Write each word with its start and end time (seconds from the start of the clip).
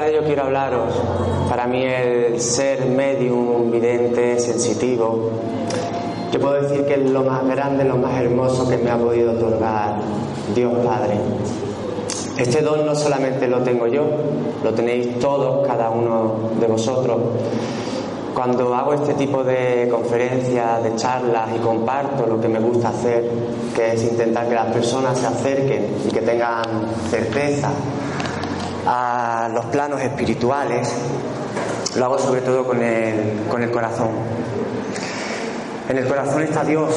tarde 0.00 0.12
yo 0.12 0.24
quiero 0.24 0.42
hablaros, 0.42 0.92
para 1.48 1.66
mí 1.66 1.82
el 1.82 2.38
ser 2.38 2.84
medium, 2.84 3.70
vidente, 3.70 4.38
sensitivo, 4.38 5.30
yo 6.30 6.38
puedo 6.38 6.60
decir 6.60 6.84
que 6.84 6.94
es 6.96 7.10
lo 7.10 7.22
más 7.22 7.46
grande, 7.46 7.82
lo 7.82 7.96
más 7.96 8.20
hermoso 8.20 8.68
que 8.68 8.76
me 8.76 8.90
ha 8.90 8.98
podido 8.98 9.32
otorgar 9.32 9.94
Dios 10.54 10.74
Padre. 10.84 11.14
Este 12.36 12.60
don 12.60 12.84
no 12.84 12.94
solamente 12.94 13.48
lo 13.48 13.60
tengo 13.60 13.86
yo, 13.86 14.04
lo 14.62 14.74
tenéis 14.74 15.18
todos, 15.18 15.66
cada 15.66 15.88
uno 15.88 16.50
de 16.60 16.66
vosotros. 16.66 17.16
Cuando 18.34 18.74
hago 18.74 18.92
este 18.92 19.14
tipo 19.14 19.42
de 19.44 19.88
conferencias, 19.90 20.84
de 20.84 20.94
charlas 20.96 21.48
y 21.56 21.58
comparto 21.60 22.26
lo 22.26 22.38
que 22.38 22.48
me 22.48 22.58
gusta 22.58 22.90
hacer, 22.90 23.30
que 23.74 23.94
es 23.94 24.02
intentar 24.02 24.46
que 24.46 24.56
las 24.56 24.66
personas 24.66 25.18
se 25.18 25.26
acerquen 25.26 25.86
y 26.06 26.10
que 26.10 26.20
tengan 26.20 26.64
certeza 27.08 27.70
a 28.86 29.15
los 29.48 29.64
planos 29.66 30.00
espirituales, 30.00 30.92
lo 31.96 32.04
hago 32.04 32.18
sobre 32.18 32.40
todo 32.40 32.64
con 32.66 32.82
el, 32.82 33.46
con 33.48 33.62
el 33.62 33.70
corazón. 33.70 34.10
En 35.88 35.98
el 35.98 36.06
corazón 36.08 36.42
está 36.42 36.64
Dios, 36.64 36.90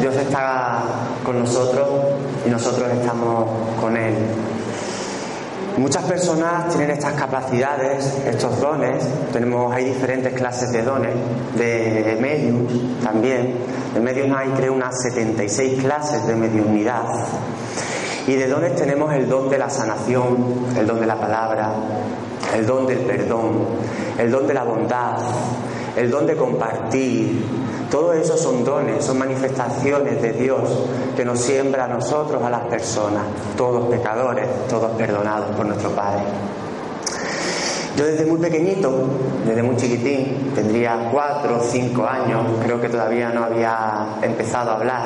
Dios 0.00 0.16
está 0.16 0.82
con 1.24 1.38
nosotros 1.38 1.88
y 2.44 2.50
nosotros 2.50 2.90
estamos 2.90 3.48
con 3.80 3.96
Él. 3.96 4.14
Muchas 5.76 6.04
personas 6.04 6.68
tienen 6.68 6.90
estas 6.90 7.14
capacidades, 7.14 8.04
estos 8.26 8.60
dones. 8.60 9.02
Tenemos, 9.32 9.74
hay 9.74 9.86
diferentes 9.86 10.34
clases 10.34 10.70
de 10.70 10.82
dones, 10.82 11.14
de 11.56 12.18
medium 12.20 12.66
también. 13.02 13.54
De 13.94 14.00
medium 14.00 14.34
hay, 14.34 14.48
creo, 14.50 14.74
unas 14.74 15.00
76 15.02 15.80
clases 15.80 16.26
de 16.26 16.34
mediunidad. 16.34 17.04
Y 18.26 18.34
de 18.34 18.46
dones 18.46 18.76
tenemos 18.76 19.12
el 19.14 19.28
don 19.28 19.50
de 19.50 19.58
la 19.58 19.68
sanación, 19.68 20.66
el 20.78 20.86
don 20.86 21.00
de 21.00 21.06
la 21.06 21.16
palabra, 21.16 21.72
el 22.54 22.64
don 22.66 22.86
del 22.86 22.98
perdón, 22.98 23.66
el 24.18 24.30
don 24.30 24.46
de 24.46 24.54
la 24.54 24.62
bondad, 24.62 25.18
el 25.96 26.10
don 26.10 26.26
de 26.26 26.36
compartir. 26.36 27.44
Todo 27.90 28.12
eso 28.14 28.36
son 28.36 28.64
dones, 28.64 29.04
son 29.04 29.18
manifestaciones 29.18 30.22
de 30.22 30.32
Dios 30.32 30.62
que 31.16 31.24
nos 31.24 31.40
siembra 31.40 31.84
a 31.84 31.88
nosotros, 31.88 32.42
a 32.42 32.48
las 32.48 32.62
personas, 32.62 33.24
todos 33.56 33.90
pecadores, 33.90 34.46
todos 34.68 34.92
perdonados 34.92 35.54
por 35.56 35.66
nuestro 35.66 35.90
Padre. 35.90 36.22
Yo 37.96 38.06
desde 38.06 38.24
muy 38.24 38.38
pequeñito, 38.38 38.90
desde 39.44 39.62
muy 39.62 39.76
chiquitín, 39.76 40.52
tendría 40.54 41.10
cuatro 41.12 41.58
o 41.58 41.60
cinco 41.60 42.06
años, 42.06 42.46
creo 42.64 42.80
que 42.80 42.88
todavía 42.88 43.28
no 43.28 43.44
había 43.44 44.06
empezado 44.22 44.70
a 44.70 44.74
hablar 44.76 45.02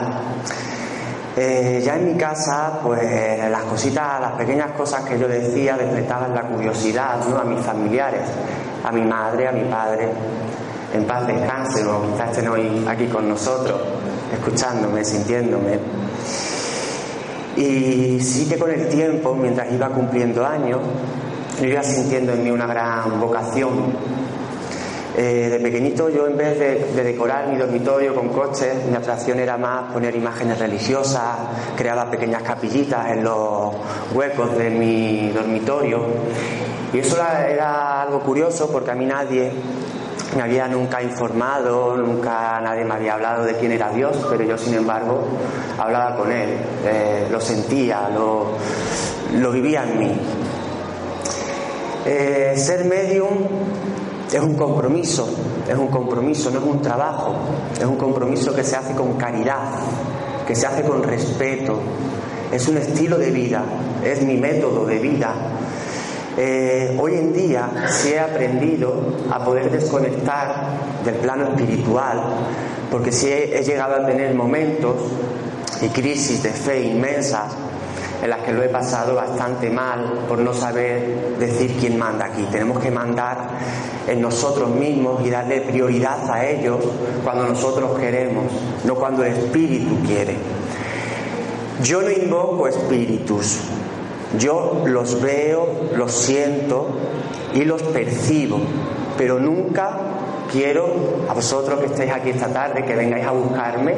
eh, 1.38 1.82
ya 1.84 1.96
en 1.96 2.12
mi 2.12 2.18
casa, 2.18 2.80
pues 2.82 3.50
las 3.50 3.64
cositas, 3.64 4.20
las 4.22 4.32
pequeñas 4.32 4.70
cosas 4.72 5.04
que 5.04 5.18
yo 5.18 5.28
decía 5.28 5.76
despertaban 5.76 6.34
la 6.34 6.42
curiosidad 6.44 7.26
¿no? 7.28 7.38
a 7.38 7.44
mis 7.44 7.60
familiares, 7.60 8.22
a 8.82 8.90
mi 8.90 9.02
madre, 9.02 9.46
a 9.46 9.52
mi 9.52 9.64
padre. 9.64 10.08
En 10.94 11.04
paz 11.04 11.26
descanse, 11.26 11.84
o 11.84 12.10
quizás 12.10 12.30
estén 12.30 12.48
hoy 12.48 12.86
aquí 12.88 13.06
con 13.08 13.28
nosotros, 13.28 13.78
escuchándome, 14.32 15.04
sintiéndome. 15.04 15.78
Y 17.56 18.18
sí 18.20 18.48
que 18.48 18.58
con 18.58 18.70
el 18.70 18.88
tiempo, 18.88 19.34
mientras 19.34 19.70
iba 19.70 19.88
cumpliendo 19.90 20.46
años, 20.46 20.80
yo 21.60 21.66
iba 21.66 21.82
sintiendo 21.82 22.32
en 22.32 22.44
mí 22.44 22.50
una 22.50 22.66
gran 22.66 23.20
vocación 23.20 23.92
eh, 25.18 25.48
de 25.50 25.58
pequeñito 25.60 26.10
yo 26.10 26.26
en 26.26 26.36
vez 26.36 26.58
de, 26.58 27.02
decorar 27.02 27.48
mi 27.48 27.56
dormitorio 27.56 28.14
con 28.14 28.28
coches, 28.28 28.84
mi 28.84 28.94
atracción 28.94 29.38
era 29.38 29.56
más 29.56 29.90
poner 29.90 30.14
imágenes 30.14 30.58
religiosas, 30.58 31.38
creaba 31.74 32.10
pequeñas 32.10 32.42
capillitas 32.42 33.12
en 33.12 33.24
los 33.24 33.72
huecos 34.12 34.58
de 34.58 34.68
mi 34.68 35.30
dormitorio. 35.30 36.02
Y 36.92 36.98
eso 36.98 37.16
era, 37.16 38.02
algo 38.02 38.20
curioso 38.20 38.70
porque 38.70 38.90
a 38.90 38.94
mí 38.94 39.06
nadie 39.06 39.50
me 40.36 40.42
había 40.42 40.68
nunca 40.68 41.02
informado, 41.02 41.96
nunca 41.96 42.60
nadie 42.60 42.84
me 42.84 42.92
había 42.92 43.14
hablado 43.14 43.44
de 43.44 43.54
quién 43.54 43.72
era 43.72 43.88
Dios, 43.88 44.26
pero 44.28 44.44
yo 44.44 44.58
sin 44.58 44.74
embargo 44.74 45.24
hablaba 45.78 46.14
con 46.14 46.30
Él, 46.30 46.58
eh, 46.84 47.26
lo 47.30 47.40
sentía, 47.40 48.10
lo, 48.10 48.48
lo, 49.32 49.50
vivía 49.50 49.84
en 49.84 49.98
mí. 49.98 50.20
Eh, 52.04 52.52
ser 52.56 52.84
medium 52.84 53.48
es 54.32 54.40
un 54.40 54.54
compromiso, 54.54 55.28
es 55.68 55.76
un 55.76 55.88
compromiso, 55.88 56.50
no 56.50 56.58
es 56.58 56.64
un 56.64 56.82
trabajo, 56.82 57.34
es 57.78 57.84
un 57.84 57.96
compromiso 57.96 58.54
que 58.54 58.64
se 58.64 58.76
hace 58.76 58.94
con 58.94 59.14
caridad, 59.14 59.80
que 60.46 60.54
se 60.54 60.66
hace 60.66 60.82
con 60.82 61.02
respeto, 61.02 61.78
es 62.52 62.66
un 62.68 62.76
estilo 62.78 63.18
de 63.18 63.30
vida, 63.30 63.62
es 64.04 64.22
mi 64.22 64.36
método 64.36 64.86
de 64.86 64.98
vida. 64.98 65.34
Eh, 66.38 66.96
hoy 67.00 67.14
en 67.14 67.32
día 67.32 67.70
sí 67.88 68.10
he 68.10 68.20
aprendido 68.20 68.94
a 69.30 69.42
poder 69.44 69.70
desconectar 69.70 70.76
del 71.04 71.14
plano 71.14 71.44
espiritual, 71.44 72.22
porque 72.90 73.12
sí 73.12 73.28
he 73.30 73.62
llegado 73.62 73.94
a 73.94 74.06
tener 74.06 74.34
momentos 74.34 74.96
y 75.80 75.88
crisis 75.88 76.42
de 76.42 76.50
fe 76.50 76.82
inmensas 76.82 77.52
en 78.22 78.30
las 78.30 78.40
que 78.40 78.52
lo 78.52 78.62
he 78.62 78.68
pasado 78.68 79.14
bastante 79.14 79.70
mal 79.70 80.24
por 80.28 80.38
no 80.38 80.52
saber 80.54 81.36
decir 81.38 81.76
quién 81.78 81.98
manda 81.98 82.26
aquí. 82.26 82.46
Tenemos 82.50 82.78
que 82.80 82.90
mandar 82.90 83.48
en 84.06 84.20
nosotros 84.20 84.70
mismos 84.70 85.24
y 85.24 85.30
darle 85.30 85.60
prioridad 85.62 86.30
a 86.30 86.46
ellos 86.46 86.78
cuando 87.22 87.46
nosotros 87.46 87.98
queremos, 87.98 88.44
no 88.84 88.94
cuando 88.94 89.24
el 89.24 89.32
espíritu 89.32 89.96
quiere. 90.06 90.36
Yo 91.82 92.00
no 92.00 92.10
invoco 92.10 92.68
espíritus, 92.68 93.58
yo 94.38 94.82
los 94.86 95.20
veo, 95.20 95.90
los 95.94 96.12
siento 96.12 96.88
y 97.54 97.64
los 97.64 97.82
percibo, 97.82 98.60
pero 99.18 99.38
nunca 99.38 99.98
quiero 100.50 100.88
a 101.28 101.34
vosotros 101.34 101.80
que 101.80 101.86
estéis 101.86 102.12
aquí 102.12 102.30
esta 102.30 102.48
tarde 102.48 102.84
que 102.84 102.94
vengáis 102.94 103.26
a 103.26 103.32
buscarme 103.32 103.94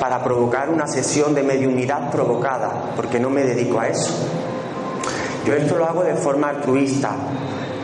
para 0.00 0.22
provocar 0.22 0.70
una 0.70 0.86
sesión 0.86 1.34
de 1.34 1.42
mediunidad 1.42 2.10
provocada, 2.10 2.92
porque 2.96 3.18
no 3.18 3.30
me 3.30 3.42
dedico 3.42 3.80
a 3.80 3.88
eso. 3.88 4.12
Yo 5.44 5.54
esto 5.54 5.76
lo 5.76 5.86
hago 5.86 6.04
de 6.04 6.14
forma 6.14 6.50
altruista. 6.50 7.16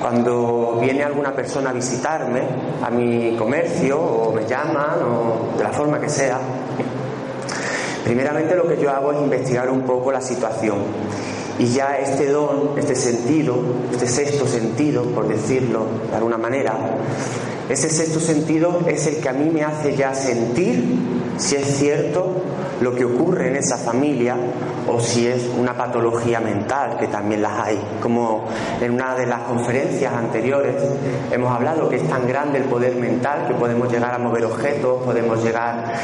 Cuando 0.00 0.78
viene 0.82 1.02
alguna 1.02 1.34
persona 1.34 1.70
a 1.70 1.72
visitarme 1.72 2.42
a 2.82 2.90
mi 2.90 3.34
comercio 3.36 3.98
o 3.98 4.32
me 4.32 4.44
llaman 4.44 5.02
o 5.02 5.56
de 5.56 5.64
la 5.64 5.70
forma 5.70 5.98
que 5.98 6.10
sea, 6.10 6.38
primeramente 8.04 8.54
lo 8.54 8.68
que 8.68 8.76
yo 8.76 8.90
hago 8.90 9.12
es 9.12 9.18
investigar 9.18 9.70
un 9.70 9.80
poco 9.82 10.12
la 10.12 10.20
situación. 10.20 10.76
Y 11.58 11.68
ya 11.68 11.96
este 11.98 12.26
don, 12.26 12.72
este 12.76 12.94
sentido, 12.94 13.56
este 13.92 14.06
sexto 14.06 14.46
sentido, 14.46 15.04
por 15.04 15.26
decirlo 15.26 15.86
de 16.10 16.16
alguna 16.16 16.36
manera, 16.36 16.74
ese 17.68 17.88
sexto 17.88 18.20
sentido 18.20 18.80
es 18.86 19.06
el 19.06 19.16
que 19.16 19.28
a 19.28 19.32
mí 19.32 19.48
me 19.50 19.64
hace 19.64 19.96
ya 19.96 20.14
sentir 20.14 20.84
si 21.38 21.56
es 21.56 21.78
cierto 21.78 22.42
lo 22.80 22.94
que 22.94 23.04
ocurre 23.04 23.48
en 23.48 23.56
esa 23.56 23.78
familia 23.78 24.36
o 24.86 25.00
si 25.00 25.26
es 25.26 25.48
una 25.58 25.74
patología 25.74 26.40
mental, 26.40 26.98
que 26.98 27.06
también 27.06 27.40
las 27.40 27.58
hay. 27.58 27.80
Como 28.02 28.44
en 28.80 28.92
una 28.92 29.14
de 29.14 29.26
las 29.26 29.40
conferencias 29.42 30.12
anteriores 30.12 30.76
hemos 31.30 31.50
hablado 31.50 31.88
que 31.88 31.96
es 31.96 32.08
tan 32.08 32.26
grande 32.28 32.58
el 32.58 32.64
poder 32.64 32.96
mental 32.96 33.46
que 33.48 33.54
podemos 33.54 33.90
llegar 33.90 34.12
a 34.12 34.18
mover 34.18 34.44
objetos, 34.44 35.02
podemos 35.02 35.42
llegar 35.42 35.94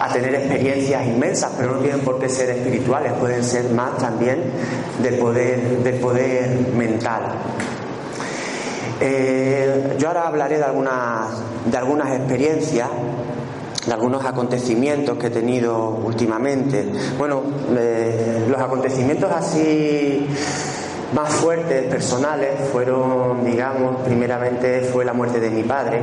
a 0.00 0.08
tener 0.12 0.34
experiencias 0.34 1.06
inmensas, 1.06 1.52
pero 1.56 1.74
no 1.74 1.80
tienen 1.80 2.00
por 2.00 2.18
qué 2.18 2.28
ser 2.28 2.50
espirituales, 2.50 3.12
pueden 3.12 3.44
ser 3.44 3.70
más 3.70 3.98
también 3.98 4.42
del 5.02 5.18
poder, 5.18 5.78
del 5.82 6.00
poder 6.00 6.68
mental. 6.74 7.22
Eh, 9.00 9.96
yo 9.98 10.08
ahora 10.08 10.28
hablaré 10.28 10.58
de 10.58 10.64
algunas, 10.64 11.28
de 11.66 11.76
algunas 11.76 12.16
experiencias, 12.16 12.88
de 13.86 13.92
algunos 13.92 14.24
acontecimientos 14.24 15.18
que 15.18 15.26
he 15.26 15.30
tenido 15.30 15.88
últimamente. 15.88 16.86
Bueno, 17.18 17.42
eh, 17.76 18.46
los 18.48 18.60
acontecimientos 18.60 19.30
así 19.32 20.26
más 21.14 21.28
fuertes, 21.34 21.84
personales, 21.84 22.68
fueron, 22.72 23.44
digamos, 23.44 24.00
primeramente 24.02 24.80
fue 24.92 25.04
la 25.04 25.12
muerte 25.12 25.38
de 25.38 25.50
mi 25.50 25.62
padre. 25.62 26.02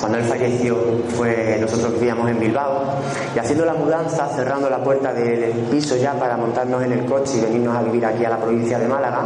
Cuando 0.00 0.18
él 0.18 0.24
falleció, 0.24 0.76
fue, 1.16 1.58
nosotros 1.60 1.94
vivíamos 1.94 2.28
en 2.28 2.40
Bilbao 2.40 2.96
y 3.36 3.38
haciendo 3.38 3.64
la 3.64 3.74
mudanza, 3.74 4.28
cerrando 4.34 4.68
la 4.68 4.82
puerta 4.82 5.12
del 5.12 5.52
piso 5.70 5.96
ya 5.96 6.14
para 6.14 6.36
montarnos 6.36 6.82
en 6.82 6.92
el 6.92 7.04
coche 7.04 7.38
y 7.38 7.40
venirnos 7.40 7.76
a 7.76 7.82
vivir 7.82 8.04
aquí 8.04 8.24
a 8.24 8.30
la 8.30 8.38
provincia 8.38 8.80
de 8.80 8.88
Málaga, 8.88 9.22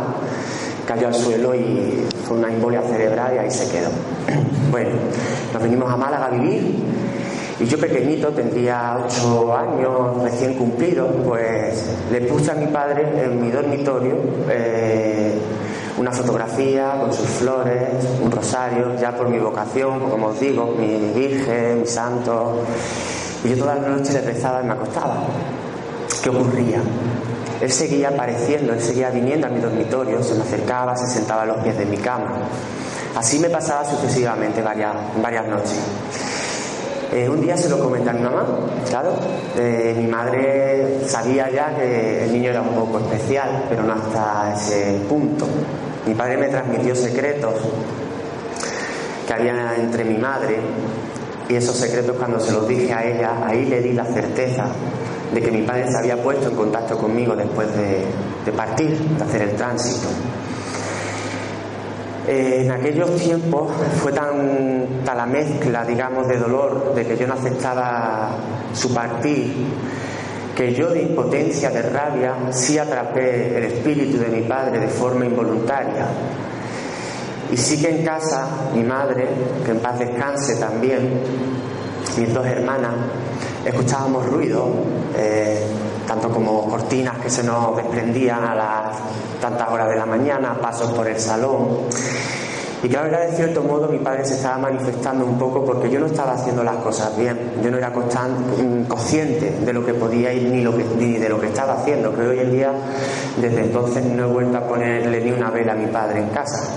cayó 0.87 1.09
al 1.09 1.15
suelo 1.15 1.55
y 1.55 2.07
fue 2.25 2.39
una 2.39 2.49
embolia 2.49 2.83
cerebral 2.83 3.35
y 3.35 3.39
ahí 3.39 3.51
se 3.51 3.71
quedó. 3.71 3.91
Bueno, 4.71 4.91
nos 5.53 5.63
venimos 5.63 5.91
a 5.91 5.97
Málaga 5.97 6.27
a 6.27 6.31
vivir 6.31 6.75
y 7.59 7.65
yo 7.65 7.79
pequeñito, 7.79 8.29
tendría 8.31 8.99
ocho 9.07 9.57
años 9.57 10.23
recién 10.23 10.55
cumplidos, 10.55 11.09
pues 11.25 11.87
le 12.13 12.21
puse 12.23 12.51
a 12.51 12.55
mi 12.55 12.67
padre 12.67 13.25
en 13.25 13.41
mi 13.41 13.51
dormitorio 13.51 14.17
eh, 14.51 15.39
una 15.97 16.13
fotografía 16.13 16.99
con 17.01 17.13
sus 17.15 17.27
flores, 17.27 17.89
un 18.23 18.31
rosario, 18.31 18.95
ya 19.01 19.17
por 19.17 19.31
mi 19.31 19.39
vocación, 19.39 20.11
como 20.11 20.29
os 20.29 20.41
digo, 20.41 20.75
mi 20.79 21.13
virgen, 21.15 21.81
mi 21.81 21.87
santo. 21.87 22.61
Y 23.43 23.51
yo 23.51 23.57
todas 23.57 23.81
las 23.81 23.89
noches 23.89 24.13
le 24.13 24.21
rezaba 24.21 24.63
y 24.63 24.67
me 24.67 24.73
acostaba. 24.73 25.25
¿Qué 26.23 26.29
ocurría? 26.29 26.83
Él 27.61 27.73
seguía 27.73 28.09
apareciendo, 28.09 28.73
él 28.73 28.81
seguía 28.81 29.11
viniendo 29.11 29.47
a 29.47 29.51
mi 29.51 29.61
dormitorio, 29.61 30.23
se 30.23 30.35
me 30.35 30.43
acercaba, 30.43 30.97
se 30.97 31.07
sentaba 31.07 31.43
a 31.43 31.47
los 31.47 31.59
pies 31.59 31.79
de 31.79 31.87
mi 31.87 31.97
cama. 31.97 32.33
Así 33.15 33.39
me 33.39 33.49
pasaba 33.49 33.85
sucesivamente 33.85 34.61
varias, 34.61 34.95
varias 35.23 35.47
noches. 35.47 35.79
Eh, 37.13 37.29
un 37.29 37.41
día 37.41 37.57
se 37.57 37.69
lo 37.69 37.79
comenté 37.79 38.11
a 38.11 38.13
mi 38.13 38.21
mamá, 38.21 38.45
claro. 38.89 39.15
Eh, 39.57 39.95
mi 39.97 40.07
madre 40.07 41.01
sabía 41.07 41.49
ya 41.51 41.75
que 41.75 42.25
el 42.25 42.33
niño 42.33 42.51
era 42.51 42.61
un 42.61 42.75
poco 42.75 42.99
especial, 42.99 43.65
pero 43.69 43.85
no 43.85 43.95
hasta 43.95 44.55
ese 44.55 45.01
punto. 45.09 45.47
Mi 46.05 46.15
padre 46.15 46.37
me 46.37 46.49
transmitió 46.49 46.95
secretos 46.95 47.55
que 49.27 49.33
había 49.33 49.77
entre 49.77 50.05
mi 50.05 50.19
madre 50.19 50.59
y 51.49 51.55
esos 51.55 51.77
secretos 51.77 52.17
cuando 52.17 52.39
se 52.39 52.53
los 52.53 52.69
dije 52.69 52.93
a 52.93 53.05
ella, 53.05 53.47
ahí 53.47 53.65
le 53.65 53.81
di 53.81 53.93
la 53.93 54.05
certeza 54.05 54.67
de 55.33 55.41
que 55.41 55.51
mi 55.51 55.63
padre 55.63 55.91
se 55.91 55.99
había 55.99 56.17
puesto 56.23 56.49
en 56.49 56.57
contacto 56.57 56.97
conmigo 56.97 57.35
después 57.35 57.69
de, 57.77 58.53
partir, 58.53 58.99
de 58.99 59.25
hacer 59.25 59.43
el 59.43 59.57
tránsito. 59.57 60.09
Eh, 62.29 62.63
en 62.65 62.71
aquellos 62.73 63.15
tiempos 63.17 63.71
fue 64.03 64.13
tan, 64.13 65.05
la 65.05 65.27
mezcla, 65.27 65.85
digamos, 65.85 66.27
de 66.27 66.39
dolor, 66.39 66.95
de 66.95 67.07
que 67.07 67.17
yo 67.17 67.27
no 67.27 67.35
aceptaba 67.35 68.31
su 68.73 68.93
partir, 68.93 69.55
que 70.55 70.75
yo 70.75 70.89
de 70.91 71.03
impotencia, 71.03 71.71
de 71.71 71.83
rabia, 71.83 72.35
sí 72.51 72.79
atrapé 72.79 73.57
el 73.57 73.65
espíritu 73.65 74.19
de 74.19 74.29
mi 74.29 74.43
padre 74.43 74.81
de 74.81 74.89
forma 74.89 75.27
involuntaria. 75.27 76.07
Y 77.53 77.57
sí 77.57 77.81
que 77.81 78.01
en 78.01 78.05
casa, 78.05 78.71
mi 78.75 78.83
madre, 78.83 79.29
que 79.65 79.71
en 79.71 79.79
paz 79.79 79.99
descanse 79.99 80.57
también, 80.57 81.21
mis 82.17 82.35
dos 82.35 82.47
hermanas, 82.47 82.95
escuchábamos 83.67 84.27
ruido, 84.27 84.69
eh, 85.17 85.67
tanto 86.07 86.31
como 86.31 86.69
cortinas 86.69 87.19
que 87.19 87.29
se 87.29 87.43
nos 87.43 87.77
desprendían 87.77 88.45
a 88.45 88.55
las 88.55 88.97
tantas 89.41 89.69
horas 89.69 89.89
de 89.89 89.97
la 89.97 90.07
mañana, 90.07 90.59
pasos 90.61 90.93
por 90.93 91.09
el 91.09 91.19
salón. 91.19 91.81
Y 92.83 92.89
claro, 92.89 93.09
era 93.09 93.21
de 93.21 93.33
cierto 93.33 93.63
modo 93.63 93.89
mi 93.89 93.99
padre 93.99 94.25
se 94.25 94.35
estaba 94.35 94.59
manifestando 94.59 95.25
un 95.25 95.39
poco 95.39 95.65
porque 95.65 95.91
yo 95.91 95.99
no 95.99 96.07
estaba 96.07 96.35
haciendo 96.35 96.63
las 96.63 96.77
cosas 96.77 97.17
bien, 97.17 97.55
yo 97.63 97.71
no 97.71 97.79
era 97.79 97.91
mm, 97.91 98.85
consciente 98.85 99.51
de 99.65 99.73
lo 99.73 99.85
que 99.85 99.95
podía 99.95 100.33
ir 100.33 100.51
ni, 100.51 100.63
lo 100.63 100.77
que, 100.77 100.85
ni 100.85 101.19
de 101.19 101.29
lo 101.29 101.41
que 101.41 101.49
estaba 101.49 101.75
haciendo, 101.75 102.15
que 102.15 102.21
hoy 102.21 102.39
en 102.39 102.53
día 102.53 102.73
desde 103.41 103.63
entonces 103.63 104.05
no 104.05 104.25
he 104.25 104.33
vuelto 104.33 104.59
a 104.59 104.69
ponerle 104.69 105.21
ni 105.21 105.33
una 105.33 105.51
vela 105.51 105.73
a 105.73 105.77
mi 105.77 105.87
padre 105.87 106.21
en 106.21 106.29
casa. 106.29 106.71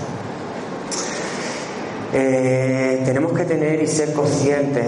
Eh, 2.12 3.02
tenemos 3.04 3.32
que 3.32 3.44
tener 3.44 3.80
y 3.80 3.86
ser 3.86 4.12
conscientes 4.12 4.86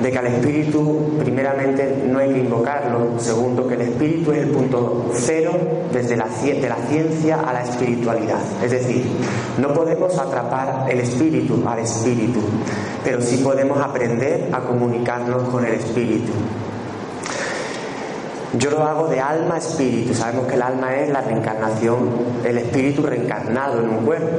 de 0.00 0.12
que 0.12 0.18
al 0.18 0.26
espíritu 0.26 1.18
primeramente 1.18 2.04
no 2.06 2.18
hay 2.18 2.32
que 2.32 2.38
invocarlo, 2.38 3.18
segundo 3.18 3.66
que 3.66 3.74
el 3.74 3.80
espíritu 3.82 4.32
es 4.32 4.38
el 4.44 4.50
punto 4.50 5.10
cero 5.14 5.52
desde 5.92 6.16
la, 6.16 6.26
ciencia 6.26 7.40
a 7.40 7.52
la 7.52 7.62
espiritualidad. 7.62 8.40
Es 8.62 8.70
decir, 8.70 9.04
no 9.58 9.72
podemos 9.74 10.16
atrapar 10.18 10.86
el 10.88 11.00
espíritu 11.00 11.62
al 11.66 11.80
espíritu, 11.80 12.40
pero 13.04 13.20
sí 13.20 13.38
podemos 13.38 13.78
aprender 13.80 14.48
a 14.52 14.60
comunicarnos 14.60 15.48
con 15.48 15.64
el 15.64 15.74
espíritu. 15.74 16.32
Yo 18.54 18.70
lo 18.70 18.82
hago 18.82 19.08
de 19.08 19.20
alma 19.20 19.56
a 19.56 19.58
espíritu. 19.58 20.14
Sabemos 20.14 20.46
que 20.46 20.54
el 20.54 20.62
alma 20.62 20.96
es 20.96 21.10
la 21.10 21.20
reencarnación, 21.20 22.08
el 22.44 22.58
espíritu 22.58 23.02
reencarnado 23.02 23.80
en 23.80 23.90
un 23.90 24.04
cuerpo. 24.06 24.36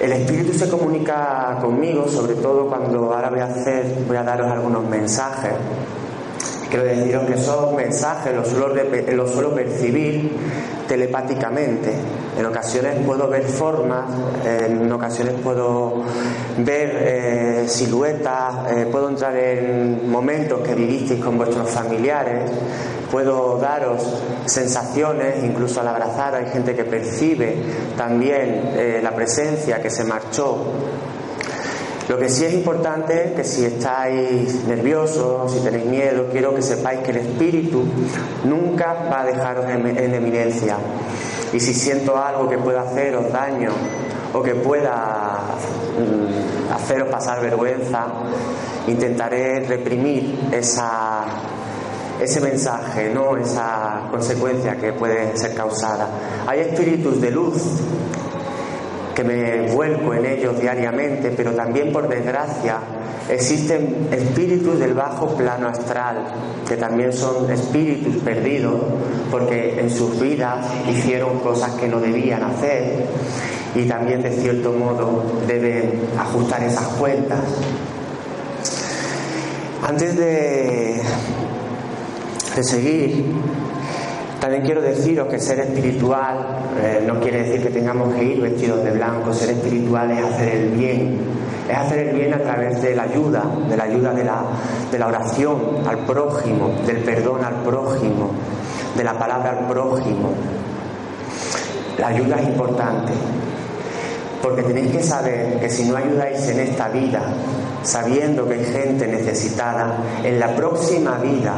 El 0.00 0.12
Espíritu 0.12 0.52
se 0.52 0.68
comunica 0.68 1.58
conmigo, 1.60 2.06
sobre 2.06 2.34
todo 2.34 2.66
cuando 2.68 3.14
ahora 3.14 3.30
voy 3.30 3.40
a 3.40 3.46
hacer, 3.46 4.04
voy 4.06 4.16
a 4.18 4.22
daros 4.22 4.46
algunos 4.50 4.84
mensajes. 4.84 5.52
Quiero 6.68 6.84
deciros 6.84 7.24
que 7.24 7.34
esos 7.34 7.72
mensajes 7.72 8.34
los 8.34 8.48
suelo, 8.48 8.74
los 9.14 9.30
suelo 9.30 9.54
percibir 9.54 10.36
telepáticamente. 10.86 11.92
En 12.38 12.46
ocasiones 12.46 13.04
puedo 13.04 13.28
ver 13.28 13.44
formas, 13.44 14.04
en 14.44 14.90
ocasiones 14.92 15.34
puedo 15.42 16.02
ver 16.58 16.90
eh, 16.94 17.64
siluetas, 17.68 18.72
eh, 18.72 18.86
puedo 18.90 19.08
entrar 19.08 19.36
en 19.36 20.10
momentos 20.10 20.60
que 20.60 20.74
vivisteis 20.74 21.22
con 21.22 21.36
vuestros 21.36 21.70
familiares, 21.70 22.50
puedo 23.10 23.58
daros 23.58 24.22
sensaciones, 24.46 25.42
incluso 25.44 25.80
al 25.80 25.88
abrazar 25.88 26.34
hay 26.34 26.46
gente 26.46 26.74
que 26.74 26.84
percibe 26.84 27.56
también 27.96 28.72
eh, 28.74 29.00
la 29.02 29.14
presencia 29.14 29.80
que 29.80 29.90
se 29.90 30.04
marchó. 30.04 30.58
Lo 32.08 32.18
que 32.18 32.28
sí 32.28 32.44
es 32.44 32.54
importante 32.54 33.32
que 33.34 33.42
si 33.42 33.64
estáis 33.64 34.64
nerviosos, 34.64 35.52
si 35.52 35.60
tenéis 35.60 35.86
miedo, 35.86 36.28
quiero 36.30 36.54
que 36.54 36.62
sepáis 36.62 37.00
que 37.00 37.10
el 37.10 37.16
espíritu 37.18 37.84
nunca 38.44 39.08
va 39.10 39.22
a 39.22 39.24
dejaros 39.24 39.64
en 39.66 40.14
eminencia. 40.14 40.76
Y 41.52 41.60
si 41.60 41.74
siento 41.74 42.16
algo 42.16 42.48
que 42.48 42.58
pueda 42.58 42.82
haceros 42.82 43.32
daño 43.32 43.70
o 44.32 44.42
que 44.42 44.54
pueda 44.54 45.40
mm, 45.98 46.72
haceros 46.72 47.08
pasar 47.08 47.40
vergüenza, 47.40 48.06
intentaré 48.86 49.60
reprimir 49.60 50.38
esa 50.52 51.24
ese 52.20 52.40
mensaje, 52.40 53.10
no 53.12 53.36
esa 53.36 54.08
consecuencia 54.10 54.76
que 54.76 54.92
puede 54.92 55.36
ser 55.36 55.54
causada. 55.54 56.08
Hay 56.46 56.60
espíritus 56.60 57.20
de 57.20 57.30
luz 57.30 57.62
que 59.16 59.24
me 59.24 59.72
vuelco 59.72 60.12
en 60.12 60.26
ellos 60.26 60.60
diariamente, 60.60 61.32
pero 61.34 61.52
también 61.52 61.90
por 61.90 62.06
desgracia 62.06 62.76
existen 63.30 64.08
espíritus 64.12 64.78
del 64.78 64.92
bajo 64.92 65.34
plano 65.36 65.68
astral, 65.68 66.26
que 66.68 66.76
también 66.76 67.14
son 67.14 67.50
espíritus 67.50 68.16
perdidos, 68.22 68.74
porque 69.30 69.80
en 69.80 69.90
sus 69.90 70.20
vidas 70.20 70.66
hicieron 70.90 71.38
cosas 71.40 71.70
que 71.72 71.88
no 71.88 71.98
debían 71.98 72.42
hacer 72.42 73.06
y 73.74 73.84
también 73.86 74.20
de 74.20 74.32
cierto 74.32 74.72
modo 74.72 75.24
deben 75.48 75.98
ajustar 76.18 76.62
esas 76.62 76.86
cuentas. 76.88 77.40
Antes 79.82 80.14
de, 80.14 81.00
de 82.54 82.64
seguir, 82.64 83.24
también 84.46 84.64
quiero 84.64 84.80
deciros 84.80 85.26
que 85.26 85.40
ser 85.40 85.58
espiritual 85.58 86.38
eh, 86.80 87.02
no 87.04 87.18
quiere 87.18 87.42
decir 87.42 87.64
que 87.64 87.70
tengamos 87.70 88.14
que 88.14 88.22
ir 88.22 88.40
vestidos 88.40 88.84
de 88.84 88.92
blanco. 88.92 89.34
Ser 89.34 89.50
espiritual 89.50 90.08
es 90.12 90.24
hacer 90.24 90.48
el 90.50 90.68
bien. 90.70 91.18
Es 91.68 91.76
hacer 91.76 91.98
el 92.06 92.14
bien 92.14 92.32
a 92.32 92.38
través 92.38 92.80
de 92.80 92.94
la 92.94 93.02
ayuda, 93.02 93.42
de 93.68 93.76
la 93.76 93.82
ayuda 93.82 94.12
de 94.12 94.22
la, 94.22 94.42
de 94.92 94.98
la 95.00 95.08
oración 95.08 95.58
al 95.84 95.98
prójimo, 95.98 96.70
del 96.86 96.98
perdón 96.98 97.44
al 97.44 97.64
prójimo, 97.64 98.30
de 98.96 99.02
la 99.02 99.18
palabra 99.18 99.50
al 99.50 99.66
prójimo. 99.66 100.30
La 101.98 102.06
ayuda 102.06 102.36
es 102.36 102.46
importante. 102.46 103.12
Porque 104.40 104.62
tenéis 104.62 104.92
que 104.92 105.02
saber 105.02 105.58
que 105.58 105.68
si 105.68 105.88
no 105.88 105.96
ayudáis 105.96 106.46
en 106.46 106.60
esta 106.60 106.88
vida, 106.90 107.20
sabiendo 107.82 108.46
que 108.46 108.54
hay 108.54 108.64
gente 108.64 109.08
necesitada, 109.08 109.96
en 110.22 110.38
la 110.38 110.54
próxima 110.54 111.18
vida 111.18 111.54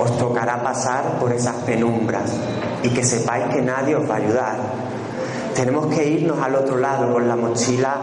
os 0.00 0.18
tocará 0.18 0.62
pasar 0.62 1.18
por 1.20 1.32
esas 1.32 1.56
penumbras 1.56 2.32
y 2.82 2.88
que 2.88 3.04
sepáis 3.04 3.46
que 3.54 3.60
nadie 3.60 3.94
os 3.94 4.08
va 4.08 4.14
a 4.14 4.18
ayudar. 4.18 4.56
Tenemos 5.54 5.86
que 5.94 6.08
irnos 6.08 6.38
al 6.40 6.54
otro 6.54 6.78
lado 6.78 7.12
con 7.12 7.28
la 7.28 7.36
mochila 7.36 7.96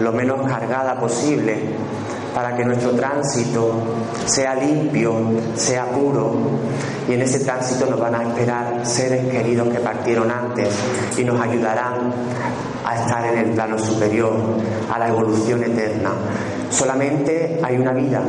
lo 0.00 0.12
menos 0.12 0.48
cargada 0.48 0.98
posible 0.98 1.76
para 2.34 2.56
que 2.56 2.64
nuestro 2.64 2.92
tránsito 2.92 3.74
sea 4.24 4.54
limpio, 4.54 5.14
sea 5.54 5.84
puro. 5.86 6.32
Y 7.08 7.14
en 7.14 7.22
ese 7.22 7.40
tránsito 7.40 7.86
nos 7.86 8.00
van 8.00 8.14
a 8.14 8.22
esperar 8.22 8.86
seres 8.86 9.26
queridos 9.30 9.68
que 9.68 9.80
partieron 9.80 10.30
antes 10.30 10.68
y 11.18 11.24
nos 11.24 11.40
ayudarán 11.40 12.12
a 12.84 12.96
estar 12.96 13.26
en 13.26 13.38
el 13.38 13.50
plano 13.50 13.78
superior, 13.78 14.32
a 14.92 14.98
la 14.98 15.08
evolución 15.08 15.62
eterna. 15.62 16.12
Solamente 16.70 17.60
hay 17.62 17.76
una 17.76 17.92
vida, 17.92 18.22